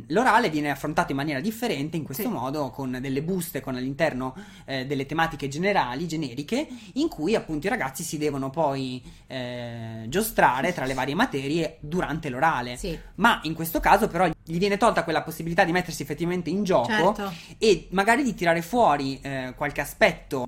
l'orale 0.08 0.50
viene 0.50 0.70
affrontato 0.70 1.12
in 1.12 1.18
maniera 1.18 1.40
differente 1.40 1.98
in 1.98 2.04
questo 2.04 2.24
sì. 2.24 2.30
modo 2.30 2.70
con 2.70 2.98
delle 3.02 3.22
buste 3.22 3.62
con 3.62 3.76
all'interno 3.76 4.36
eh, 4.66 4.86
delle 4.86 5.06
tematiche 5.06 5.48
generali, 5.48 6.08
generiche, 6.08 6.68
in 6.94 7.08
cui 7.08 7.36
appunto 7.36 7.68
i 7.68 7.70
ragazzi 7.70 8.04
si 8.04 8.18
devono 8.18 8.50
poi 8.50 9.02
eh, 9.28 10.06
giostrare 10.08 10.74
tra 10.74 10.86
le 10.86 10.94
varie 10.94 11.16
materie 11.16 11.78
durante 11.80 12.30
l'orale. 12.30 12.78
Sì. 12.78 12.98
Ma 13.16 13.40
in 13.44 13.54
questo 13.54 13.80
caso 13.80 14.08
però 14.08 14.28
gli 14.28 14.58
viene 14.58 14.78
tolta 14.78 15.04
quella 15.04 15.22
possibilità 15.22 15.64
di 15.64 15.72
mettersi 15.72 16.02
effettivamente 16.02 16.50
in 16.50 16.64
gioco 16.64 16.88
certo. 16.88 17.34
e 17.58 17.88
magari 17.92 18.24
di 18.24 18.34
tirare 18.34 18.62
fuori 18.62 19.20
eh, 19.22 19.54
qualche 19.56 19.82
aspetto 19.82 20.48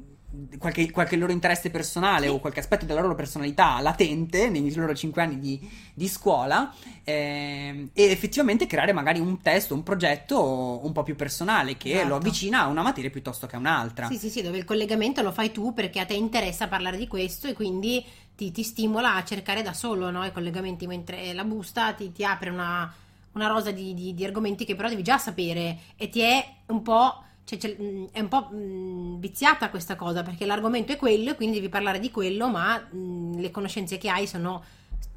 qualche, 0.57 0.89
qualche, 0.91 1.17
loro 1.17 1.31
interesse 1.31 1.69
personale 1.69 2.27
sì. 2.27 2.31
o 2.31 2.39
qualche 2.39 2.59
aspetto 2.59 2.85
della 2.85 3.01
loro 3.01 3.15
personalità 3.15 3.79
latente 3.81 4.49
nei 4.49 4.73
loro 4.73 4.95
cinque 4.95 5.21
anni 5.21 5.39
di, 5.39 5.69
di 5.93 6.07
scuola 6.07 6.73
eh, 7.03 7.89
e 7.91 8.03
effettivamente 8.03 8.65
creare 8.65 8.93
magari 8.93 9.19
un 9.19 9.41
testo, 9.41 9.73
un 9.73 9.83
progetto 9.83 10.85
un 10.85 10.91
po' 10.93 11.03
più 11.03 11.15
personale 11.15 11.75
che 11.75 11.93
esatto. 11.93 12.07
lo 12.07 12.15
avvicina 12.15 12.61
a 12.61 12.67
una 12.67 12.81
materia 12.81 13.09
piuttosto 13.09 13.45
che 13.47 13.55
a 13.55 13.59
un'altra. 13.59 14.07
Sì, 14.07 14.17
sì, 14.17 14.29
sì, 14.29 14.41
dove 14.41 14.57
il 14.57 14.65
collegamento 14.65 15.21
lo 15.21 15.31
fai 15.31 15.51
tu 15.51 15.73
perché 15.73 15.99
a 15.99 16.05
te 16.05 16.13
interessa 16.13 16.67
parlare 16.67 16.97
di 16.97 17.07
questo 17.07 17.47
e 17.47 17.53
quindi 17.53 18.03
ti, 18.35 18.51
ti 18.51 18.63
stimola 18.63 19.15
a 19.15 19.23
cercare 19.23 19.61
da 19.61 19.73
solo 19.73 20.09
no, 20.09 20.25
i 20.25 20.31
collegamenti, 20.31 20.87
mentre 20.87 21.33
la 21.33 21.43
busta 21.43 21.93
ti, 21.93 22.11
ti 22.11 22.23
apre 22.23 22.49
una, 22.49 22.91
una 23.33 23.47
rosa 23.47 23.71
di, 23.71 23.93
di, 23.93 24.13
di 24.13 24.25
argomenti 24.25 24.65
che 24.65 24.75
però 24.75 24.87
devi 24.87 25.03
già 25.03 25.17
sapere 25.17 25.77
e 25.97 26.09
ti 26.09 26.21
è 26.21 26.43
un 26.67 26.81
po' 26.81 27.23
Cioè, 27.43 27.77
mm, 27.81 28.05
è 28.11 28.19
un 28.19 28.27
po' 28.27 28.49
mm, 28.53 29.19
viziata 29.19 29.69
questa 29.69 29.95
cosa 29.95 30.23
perché 30.23 30.45
l'argomento 30.45 30.93
è 30.93 30.97
quello 30.97 31.31
e 31.31 31.35
quindi 31.35 31.55
devi 31.55 31.69
parlare 31.69 31.99
di 31.99 32.11
quello, 32.11 32.49
ma 32.49 32.77
mh, 32.77 32.97
mm, 32.97 33.39
le 33.39 33.51
conoscenze 33.51 33.97
che 33.97 34.09
hai 34.09 34.27
sono 34.27 34.63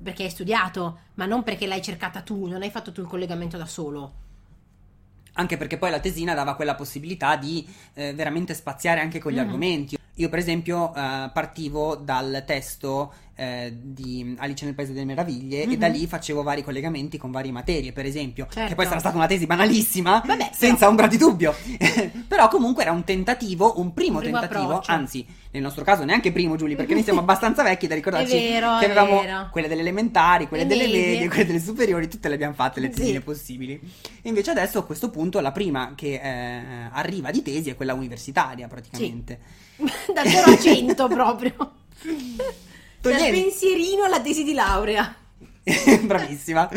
perché 0.02 0.24
hai 0.24 0.30
studiato, 0.30 0.98
ma 1.14 1.26
non 1.26 1.42
perché 1.42 1.66
l'hai 1.66 1.82
cercata 1.82 2.20
tu, 2.20 2.46
non 2.46 2.62
hai 2.62 2.70
fatto 2.70 2.92
tu 2.92 3.00
il 3.00 3.06
collegamento 3.06 3.56
da 3.56 3.66
solo. 3.66 4.22
Anche 5.34 5.56
perché 5.56 5.78
poi 5.78 5.90
la 5.90 6.00
tesina 6.00 6.34
dava 6.34 6.54
quella 6.54 6.74
possibilità 6.74 7.36
di 7.36 7.66
eh, 7.94 8.12
veramente 8.14 8.54
spaziare 8.54 9.00
anche 9.00 9.18
con 9.18 9.32
gli 9.32 9.36
mm-hmm. 9.36 9.44
argomenti. 9.44 9.98
Io, 10.16 10.28
per 10.28 10.38
esempio, 10.38 10.94
eh, 10.94 11.30
partivo 11.32 11.96
dal 11.96 12.44
testo 12.46 13.12
eh, 13.36 13.72
di 13.80 14.34
Alice 14.38 14.64
nel 14.64 14.74
Paese 14.74 14.92
delle 14.92 15.04
Meraviglie 15.04 15.60
mm-hmm. 15.60 15.70
e 15.72 15.76
da 15.76 15.88
mhm. 15.88 15.92
lì 15.94 16.06
facevo 16.06 16.42
vari 16.42 16.62
collegamenti 16.62 17.18
con 17.18 17.30
varie 17.30 17.52
materie, 17.52 17.92
per 17.92 18.06
esempio, 18.06 18.46
certo. 18.50 18.68
che 18.68 18.74
poi 18.74 18.86
sarà 18.86 19.00
stata 19.00 19.16
una 19.16 19.26
tesi 19.26 19.46
banalissima, 19.46 20.22
Vabbè, 20.24 20.50
senza 20.52 20.76
però... 20.76 20.90
ombra 20.90 21.06
di 21.06 21.16
dubbio. 21.16 21.54
però 22.28 22.48
comunque 22.48 22.82
era 22.82 22.92
un 22.92 23.04
tentativo, 23.04 23.80
un 23.80 23.92
primo, 23.92 24.18
un 24.18 24.22
primo 24.22 24.38
tentativo, 24.40 24.70
approccio. 24.70 24.92
anzi, 24.92 25.26
nel 25.50 25.62
nostro 25.62 25.84
caso 25.84 26.04
neanche 26.04 26.32
primo, 26.32 26.56
Giulia, 26.56 26.76
perché 26.76 26.94
noi 26.94 27.02
siamo 27.02 27.20
abbastanza 27.24 27.62
vecchi 27.62 27.86
da 27.86 27.94
ricordarci 27.94 28.36
vero, 28.36 28.78
che 28.78 28.84
avevamo 28.86 29.48
quelle 29.50 29.68
delle 29.68 29.80
elementari, 29.80 30.46
quelle 30.46 30.64
le 30.64 30.68
delle 30.68 30.86
medie, 30.86 31.28
quelle 31.28 31.46
delle 31.46 31.60
superiori, 31.60 32.08
tutte 32.08 32.28
le 32.28 32.34
abbiamo 32.34 32.54
fatte 32.54 32.80
le 32.80 32.90
tesine 32.90 33.18
sì. 33.18 33.20
possibili. 33.20 33.80
Invece 34.22 34.50
adesso 34.52 34.78
a 34.78 34.84
questo 34.84 35.10
punto 35.10 35.40
la 35.40 35.52
prima 35.52 35.92
che 35.94 36.20
eh, 36.22 36.88
arriva 36.92 37.30
di 37.30 37.42
tesi 37.42 37.70
è 37.70 37.76
quella 37.76 37.94
universitaria 37.94 38.68
praticamente. 38.68 39.38
Sì. 39.40 39.64
da 40.14 40.24
0 40.24 40.52
a 40.52 40.58
100 40.58 41.08
proprio. 41.08 41.72
Togliendo... 43.04 43.36
Dal 43.36 43.42
pensierino 43.42 44.04
alla 44.04 44.20
tesi 44.22 44.44
di 44.44 44.54
laurea. 44.54 45.14
Bravissima. 46.04 46.70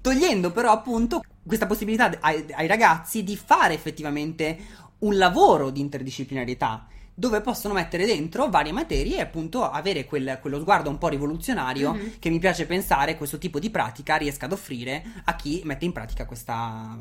Togliendo 0.00 0.50
però 0.50 0.72
appunto 0.72 1.22
questa 1.46 1.66
possibilità 1.66 2.10
ai, 2.18 2.44
ai, 2.50 2.66
ragazzi 2.66 3.22
di 3.22 3.36
fare 3.36 3.74
effettivamente 3.74 4.58
un 4.98 5.16
lavoro 5.16 5.70
di 5.70 5.80
interdisciplinarietà 5.80 6.88
dove 7.14 7.40
possono 7.40 7.74
mettere 7.74 8.06
dentro 8.06 8.48
varie 8.48 8.72
materie 8.72 9.18
e 9.18 9.20
appunto 9.20 9.68
avere 9.68 10.04
quel, 10.04 10.38
quello 10.40 10.60
sguardo 10.60 10.90
un 10.90 10.98
po' 10.98 11.08
rivoluzionario 11.08 11.92
mm-hmm. 11.92 12.08
che 12.18 12.28
mi 12.28 12.40
piace 12.40 12.66
pensare 12.66 13.16
questo 13.16 13.38
tipo 13.38 13.60
di 13.60 13.70
pratica 13.70 14.16
riesca 14.16 14.46
ad 14.46 14.52
offrire 14.52 15.04
a 15.24 15.36
chi 15.36 15.62
mette 15.64 15.84
in 15.84 15.92
pratica 15.92 16.26
questa, 16.26 16.96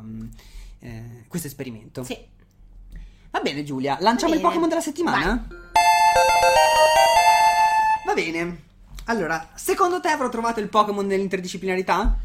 eh, 0.80 1.26
questo 1.28 1.48
esperimento. 1.48 2.04
Sì. 2.04 2.18
Va 3.32 3.40
bene 3.42 3.64
Giulia, 3.64 3.98
lanciamo 4.00 4.34
bene. 4.34 4.44
il 4.44 4.48
Pokémon 4.48 4.70
della 4.70 4.82
settimana? 4.82 5.46
Vai. 5.48 5.58
Va 8.06 8.14
bene. 8.14 8.66
Allora, 9.10 9.50
secondo 9.56 10.02
te 10.02 10.10
avrò 10.10 10.28
trovato 10.30 10.60
il 10.60 10.68
Pokémon 10.68 11.06
nell'interdisciplinarità? 11.06 12.18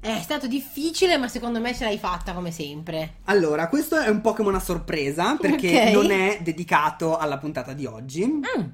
È 0.00 0.20
stato 0.20 0.46
difficile, 0.46 1.16
ma 1.16 1.28
secondo 1.28 1.60
me 1.60 1.74
ce 1.74 1.84
l'hai 1.84 1.98
fatta 1.98 2.32
come 2.32 2.50
sempre. 2.50 3.18
Allora, 3.24 3.68
questo 3.68 3.98
è 3.98 4.08
un 4.08 4.20
Pokémon 4.20 4.54
a 4.54 4.60
sorpresa 4.60 5.36
perché 5.36 5.68
okay. 5.68 5.92
non 5.92 6.10
è 6.10 6.38
dedicato 6.42 7.16
alla 7.16 7.38
puntata 7.38 7.72
di 7.72 7.86
oggi. 7.86 8.24
Mm. 8.24 8.64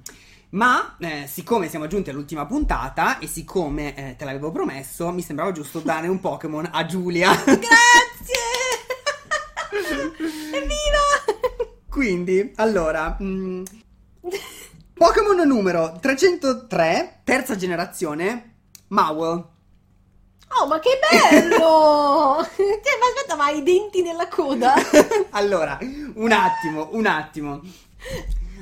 Ma 0.51 0.97
eh, 0.99 1.27
siccome 1.27 1.69
siamo 1.69 1.87
giunti 1.87 2.11
all'ultima 2.11 2.47
puntata 2.47 3.19
e 3.19 3.27
siccome 3.27 3.95
eh, 3.95 4.17
te 4.17 4.25
l'avevo 4.25 4.51
promesso, 4.51 5.11
mi 5.11 5.23
sembrava 5.23 5.53
giusto 5.53 5.81
dare 5.81 6.09
un 6.09 6.21
Pokémon 6.21 6.69
a 6.71 6.85
Giulia. 6.85 7.31
Grazie! 7.45 8.45
Evviva! 10.53 11.77
Quindi, 11.89 12.53
allora, 12.57 13.17
mm, 13.23 13.65
Pokémon 14.99 15.47
numero 15.47 15.97
303, 16.01 17.21
terza 17.23 17.55
generazione, 17.55 18.55
Mowel. 18.89 19.45
Oh, 20.61 20.67
ma 20.67 20.81
che 20.81 20.99
bello! 21.31 22.39
cioè, 22.57 22.99
ma 22.99 23.07
aspetta, 23.15 23.37
ma 23.37 23.45
hai 23.45 23.59
i 23.59 23.63
denti 23.63 24.03
nella 24.03 24.27
coda? 24.27 24.75
allora, 25.31 25.79
un 26.15 26.33
attimo, 26.33 26.89
un 26.93 27.07
attimo. 27.07 27.61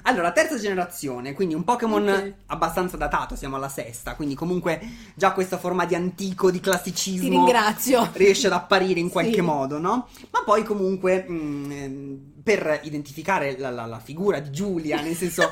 Allora, 0.03 0.31
terza 0.33 0.59
generazione, 0.59 1.33
quindi 1.33 1.55
un 1.55 1.65
Pokémon 1.65 2.07
Ok. 2.07 2.33
abbastanza 2.47 2.99
datato, 2.99 3.35
siamo 3.35 3.57
alla 3.57 3.71
sesta, 3.71 4.15
quindi 4.15 4.35
comunque 4.35 4.81
già 5.15 5.33
questa 5.33 5.57
forma 5.57 5.87
di 5.87 5.95
antico, 5.95 6.51
di 6.51 6.61
classicismo 6.61 7.23
Ti 7.29 7.35
ringrazio. 7.35 8.11
riesce 8.13 8.47
ad 8.49 8.53
apparire 8.53 9.01
in 9.01 9.09
qualche 9.09 9.33
Sì. 9.37 9.41
modo, 9.41 9.79
no? 9.79 10.09
Ma 10.31 10.43
poi 10.45 10.63
comunque 10.65 11.25
mh, 11.27 11.71
ehm, 11.73 12.33
per 12.47 12.79
identificare 12.85 13.59
la, 13.59 13.71
la- 13.71 13.87
la 13.87 13.99
figura 13.99 14.39
di 14.39 14.53
Giulia, 14.53 15.01
nel 15.01 15.17
senso 15.17 15.51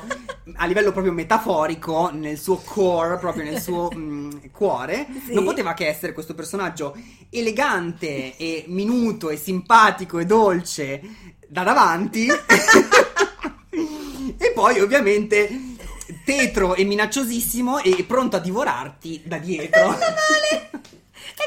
a 0.55 0.65
livello 0.65 0.93
proprio 0.93 1.11
metaforico, 1.11 2.09
nel 2.13 2.37
suo 2.39 2.55
core, 2.63 3.17
proprio 3.17 3.43
nel 3.43 3.59
suo 3.61 3.91
mh, 3.93 4.49
cuore, 4.51 5.05
Sì. 5.25 5.33
non 5.33 5.43
poteva 5.43 5.73
che 5.73 5.87
essere 5.89 6.13
questo 6.13 6.33
personaggio 6.33 6.95
elegante 7.29 8.37
e 8.37 8.63
minuto 8.67 9.29
e 9.29 9.35
simpatico 9.35 10.19
e 10.19 10.25
dolce 10.25 11.01
da 11.49 11.63
davanti. 11.63 12.27
e 14.37 14.51
poi 14.53 14.79
ovviamente 14.79 15.49
tetro 16.23 16.75
e 16.75 16.85
minacciosissimo 16.85 17.79
e 17.79 18.05
pronto 18.07 18.37
a 18.37 18.39
divorarti 18.39 19.21
da 19.25 19.37
dietro. 19.37 19.97
È 19.97 20.69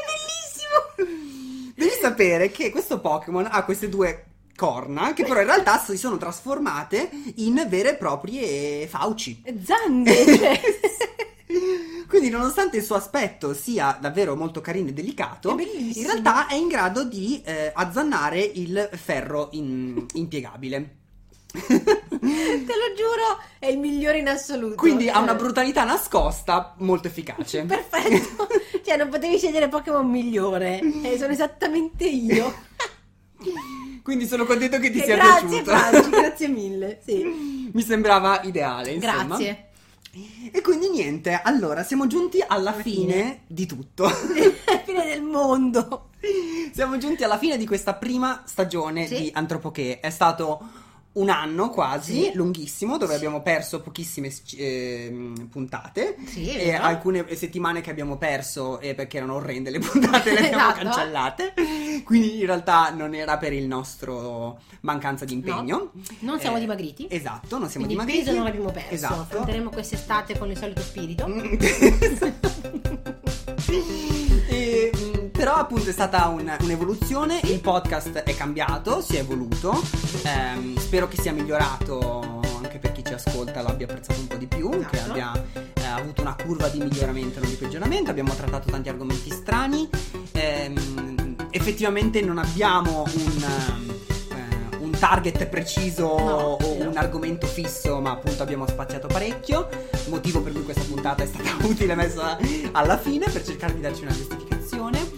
bellissimo! 0.05 1.73
Devi 1.75 1.91
sapere 1.99 2.51
che 2.51 2.69
questo 2.69 2.99
Pokémon 2.99 3.47
ha 3.49 3.63
queste 3.63 3.89
due 3.89 4.25
corna 4.59 5.13
che 5.13 5.23
però 5.23 5.39
in 5.39 5.45
realtà 5.45 5.79
si 5.79 5.97
sono 5.97 6.17
trasformate 6.17 7.09
in 7.35 7.65
vere 7.69 7.91
e 7.91 7.95
proprie 7.95 8.85
fauci. 8.87 9.41
Zanne, 9.63 10.13
cioè. 10.35 10.59
Quindi, 12.07 12.29
nonostante 12.29 12.77
il 12.77 12.83
suo 12.83 12.95
aspetto 12.95 13.53
sia 13.53 13.97
davvero 14.01 14.35
molto 14.35 14.59
carino 14.59 14.89
e 14.89 14.93
delicato, 14.93 15.57
in 15.59 16.03
realtà 16.05 16.47
è 16.47 16.55
in 16.55 16.67
grado 16.67 17.05
di 17.05 17.41
eh, 17.45 17.71
azzannare 17.73 18.41
il 18.41 18.89
ferro 18.93 19.47
in- 19.51 20.05
impiegabile. 20.13 20.97
Te 21.55 21.65
lo 21.69 22.93
giuro, 22.95 23.39
è 23.59 23.67
il 23.67 23.79
migliore 23.79 24.19
in 24.19 24.27
assoluto. 24.27 24.75
Quindi 24.75 25.07
ha 25.09 25.19
una 25.19 25.29
Cioè, 25.29 25.37
brutalità 25.37 25.83
nascosta 25.85 26.75
molto 26.79 27.07
efficace. 27.07 27.63
Perfetto. 27.65 28.47
cioè, 28.83 28.97
non 28.97 29.09
potevi 29.09 29.37
scegliere 29.37 29.69
Pokémon 29.69 30.07
migliore. 30.09 30.79
Eh, 31.03 31.17
sono 31.17 31.31
esattamente 31.31 32.05
io. 32.05 32.53
Quindi 34.09 34.25
sono 34.27 34.45
contento 34.45 34.79
che 34.79 34.89
ti 34.89 35.01
Eh, 35.01 35.03
sia 35.03 35.15
grazie, 35.17 35.47
piaciuto. 35.61 35.69
Franci, 35.77 36.09
grazie 36.09 36.47
mille. 36.47 36.99
Sì. 37.05 37.69
Mi 37.71 37.81
sembrava 37.83 38.41
ideale, 38.41 38.93
insomma. 38.93 39.23
Grazie. 39.37 39.65
E 40.51 40.61
quindi 40.61 40.89
niente, 40.89 41.39
allora 41.43 41.83
siamo 41.83 42.07
giunti 42.07 42.41
alla 42.41 42.71
Alla 42.71 42.81
fine, 42.81 43.13
fine. 43.13 43.41
di 43.45 43.65
tutto. 43.67 44.09
Fine 44.83 45.05
del 45.05 45.21
mondo. 45.21 46.09
siamo 46.73 46.97
giunti 46.97 47.23
alla 47.23 47.37
fine 47.37 47.55
di 47.57 47.67
questa 47.67 47.93
prima 47.93 48.41
stagione 48.47 49.05
Sì. 49.05 49.15
di 49.21 49.29
Antropoché. 49.31 49.99
È 49.99 50.09
stato 50.09 50.59
un 51.11 51.29
anno 51.29 51.69
quasi, 51.71 52.23
Sì. 52.25 52.31
lunghissimo, 52.35 52.97
dove 52.97 53.15
abbiamo 53.15 53.41
perso 53.41 53.81
pochissime 53.81 54.31
ehm, 54.57 55.47
puntate. 55.51 56.15
Sì, 56.25 56.51
e 56.55 56.73
alcune 56.73 57.25
settimane 57.35 57.81
che 57.81 57.89
abbiamo 57.89 58.17
perso 58.17 58.79
eh, 58.79 58.93
perché 58.95 59.17
erano 59.17 59.33
orrende 59.35 59.71
le 59.71 59.79
puntate, 59.79 60.31
le 60.31 60.37
abbiamo 60.51 60.69
Esatto. 60.69 60.83
cancellate. 60.83 61.53
Quindi 62.05 62.39
in 62.39 62.45
realtà 62.45 62.91
non 62.91 63.13
era 63.15 63.37
per 63.37 63.51
il 63.53 63.65
nostro 63.65 64.59
mancanza 64.81 65.25
di 65.25 65.33
impegno. 65.33 65.91
Non 66.19 66.39
siamo 66.39 66.57
Eh, 66.57 66.61
dimagriti. 66.61 67.07
Esatto, 67.09 67.57
non 67.57 67.67
siamo 67.69 67.85
Quindi 67.87 68.03
il 68.03 68.09
dimagriti. 68.09 68.19
peso 68.23 68.35
non 68.35 68.43
l'abbiamo 68.45 68.71
perso. 68.71 68.93
Esatto. 68.93 69.21
Affronteremo 69.21 69.69
quest'estate 69.71 70.37
con 70.37 70.49
il 70.51 70.57
solito 70.57 70.81
spirito. 70.81 71.25
Però 75.39 75.53
appunto 75.55 75.89
è 75.89 75.93
stata 75.93 76.27
un- 76.27 76.53
un'evoluzione, 76.59 77.39
il 77.43 77.61
podcast 77.61 78.11
è 78.23 78.35
cambiato, 78.35 78.99
si 79.01 79.15
è 79.15 79.19
evoluto, 79.19 79.81
Ehm, 80.23 80.77
spero 80.77 81.07
che 81.07 81.15
sia 81.21 81.31
migliorato 81.31 82.41
anche 82.61 82.77
per 82.77 82.91
chi 82.91 83.05
ci 83.05 83.13
ascolta 83.13 83.61
l'abbia 83.61 83.85
apprezzato 83.87 84.19
un 84.19 84.27
po' 84.27 84.35
di 84.35 84.47
più, 84.47 84.69
che 84.69 84.97
Esatto. 84.97 85.11
abbia 85.11 85.45
eh, 85.75 85.85
avuto 85.85 86.21
una 86.23 86.35
curva 86.35 86.67
di 86.67 86.79
miglioramento 86.79 87.37
e 87.37 87.41
non 87.41 87.49
di 87.51 87.55
peggioramento, 87.55 88.11
abbiamo 88.11 88.35
trattato 88.35 88.69
tanti 88.69 88.89
argomenti 88.89 89.31
strani, 89.31 89.87
Ehm, 90.33 91.35
effettivamente 91.51 92.19
non 92.21 92.37
abbiamo 92.37 93.03
un... 93.03 93.43
eh, 93.43 94.77
un 94.81 94.91
target 94.91 95.45
preciso 95.47 96.17
No, 96.19 96.57
o 96.61 96.77
no. 96.83 96.89
un 96.89 96.97
argomento 96.97 97.47
fisso, 97.47 98.01
ma 98.01 98.11
appunto 98.11 98.43
abbiamo 98.43 98.67
spaziato 98.67 99.07
parecchio. 99.07 99.69
Motivo 100.09 100.41
per 100.41 100.51
cui 100.51 100.63
questa 100.65 100.83
puntata 100.83 101.23
è 101.23 101.27
stata 101.27 101.49
utile 101.65 101.95
messa 101.95 102.37
alla 102.73 102.97
fine 102.97 103.25
per 103.29 103.41
cercare 103.45 103.73
di 103.73 103.79
darci 103.81 104.01
una 104.03 104.11
giustificazione. 104.13 105.08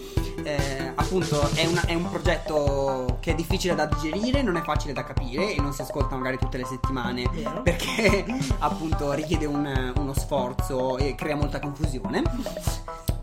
Eh, 0.44 0.92
appunto 0.96 1.50
è, 1.54 1.66
una- 1.66 1.86
è 1.86 1.94
un 1.94 2.10
progetto 2.10 3.18
che 3.20 3.32
è 3.32 3.36
difficile 3.36 3.76
da 3.76 3.86
digerire, 3.86 4.42
non 4.42 4.56
è 4.58 4.62
facile 4.62 4.94
da 4.94 5.04
capire 5.04 5.54
e 5.54 5.62
non 5.62 5.74
si 5.74 5.82
ascolta 5.82 6.16
magari 6.16 6.38
tutte 6.38 6.58
le 6.58 6.66
settimane 6.66 7.28
Vero. 7.32 7.62
perché 7.62 8.26
appunto 8.60 9.12
richiede 9.14 9.46
un- 9.46 9.94
uno 9.98 10.14
sforzo 10.14 10.98
e 10.98 11.16
crea 11.16 11.36
molta 11.36 11.60
confusione. 11.60 12.24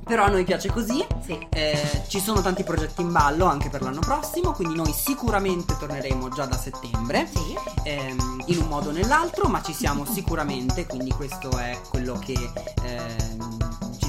Però 0.05 0.25
a 0.25 0.29
noi 0.29 0.45
piace 0.45 0.71
così. 0.73 1.05
Sì. 1.23 1.39
Eh, 1.51 2.03
ci 2.09 2.19
sono 2.19 2.41
tanti 2.41 2.65
progetti 2.65 3.03
in 3.03 3.13
ballo 3.13 3.45
anche 3.45 3.69
per 3.69 3.83
l'anno 3.83 4.01
prossimo, 4.01 4.53
quindi 4.53 4.75
noi 4.75 4.91
sicuramente 4.95 5.77
torneremo 5.79 6.31
già 6.31 6.47
da 6.47 6.57
settembre 6.57 7.29
Sì. 7.31 7.55
ehm, 7.83 8.43
in 8.47 8.59
un 8.59 8.69
modo 8.69 8.89
o 8.89 8.93
nell'altro, 8.93 9.49
ma 9.49 9.61
ci 9.61 9.75
siamo 9.75 10.07
sicuramente, 10.07 10.87
quindi 10.87 11.11
questo 11.11 11.51
è 11.59 11.79
quello 11.91 12.15
che 12.19 12.33
ehm, 12.85 13.59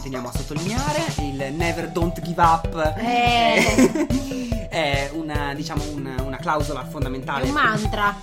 ci 0.10 0.16
teniamo 0.16 0.30
a 0.30 0.32
sottolineare, 0.32 1.06
il 1.20 1.54
never 1.56 1.90
don't 1.90 2.20
give 2.22 2.42
up 2.42 2.94
Eh. 2.98 4.68
è 4.70 5.12
una, 5.14 5.54
diciamo, 5.54 5.84
una, 5.94 6.16
una 6.24 6.38
clausola 6.38 6.84
È 6.86 6.90
fondamentale. 6.90 7.46
un 7.46 7.52
mantra. 7.54 8.16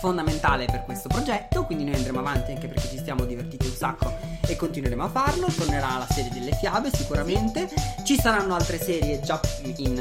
fondamentale 0.00 0.66
per 0.66 0.84
questo 0.84 1.08
progetto, 1.08 1.64
quindi 1.64 1.82
noi 1.84 1.94
andremo 1.94 2.20
avanti 2.20 2.52
anche 2.52 2.68
perché 2.68 2.88
ci 2.88 2.98
stiamo 2.98 3.24
divertiti 3.24 3.66
un 3.66 3.72
sacco 3.74 4.14
e 4.46 4.54
continueremo 4.54 5.02
a 5.02 5.08
farlo, 5.08 5.46
tornerà 5.48 5.98
la 5.98 6.06
serie 6.08 6.30
delle 6.30 6.54
fiabe 6.54 6.90
sicuramente, 6.94 7.68
ci 8.04 8.16
saranno 8.20 8.54
altre 8.54 8.80
serie 8.80 9.18
già 9.20 9.40
in, 9.78 9.96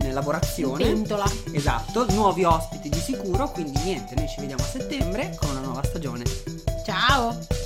in 0.00 0.10
lavorazione. 0.12 0.82
Pentola. 0.84 1.30
Esatto, 1.52 2.04
nuovi 2.10 2.42
ospiti 2.42 2.88
di 2.88 2.98
sicuro, 2.98 3.50
quindi 3.52 3.78
niente, 3.84 4.16
noi 4.16 4.26
ci 4.26 4.40
vediamo 4.40 4.62
a 4.62 4.66
settembre 4.66 5.36
con 5.38 5.50
una 5.50 5.60
nuova 5.60 5.84
stagione. 5.84 6.24
Ciao. 6.84 7.57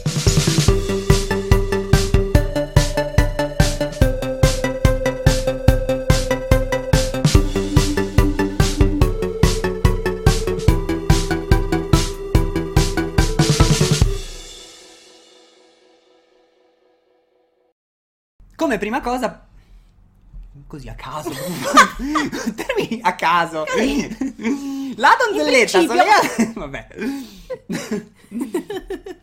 Come 18.62 18.79
prima 18.79 19.01
cosa 19.01 19.44
così 20.68 20.88
a 20.88 20.94
caso. 20.94 21.33
Termini 22.55 23.01
a 23.03 23.16
caso. 23.16 23.64
La 24.94 25.16
donzelletta 25.18 25.81
sono 25.81 26.05
Vabbè. 26.55 26.87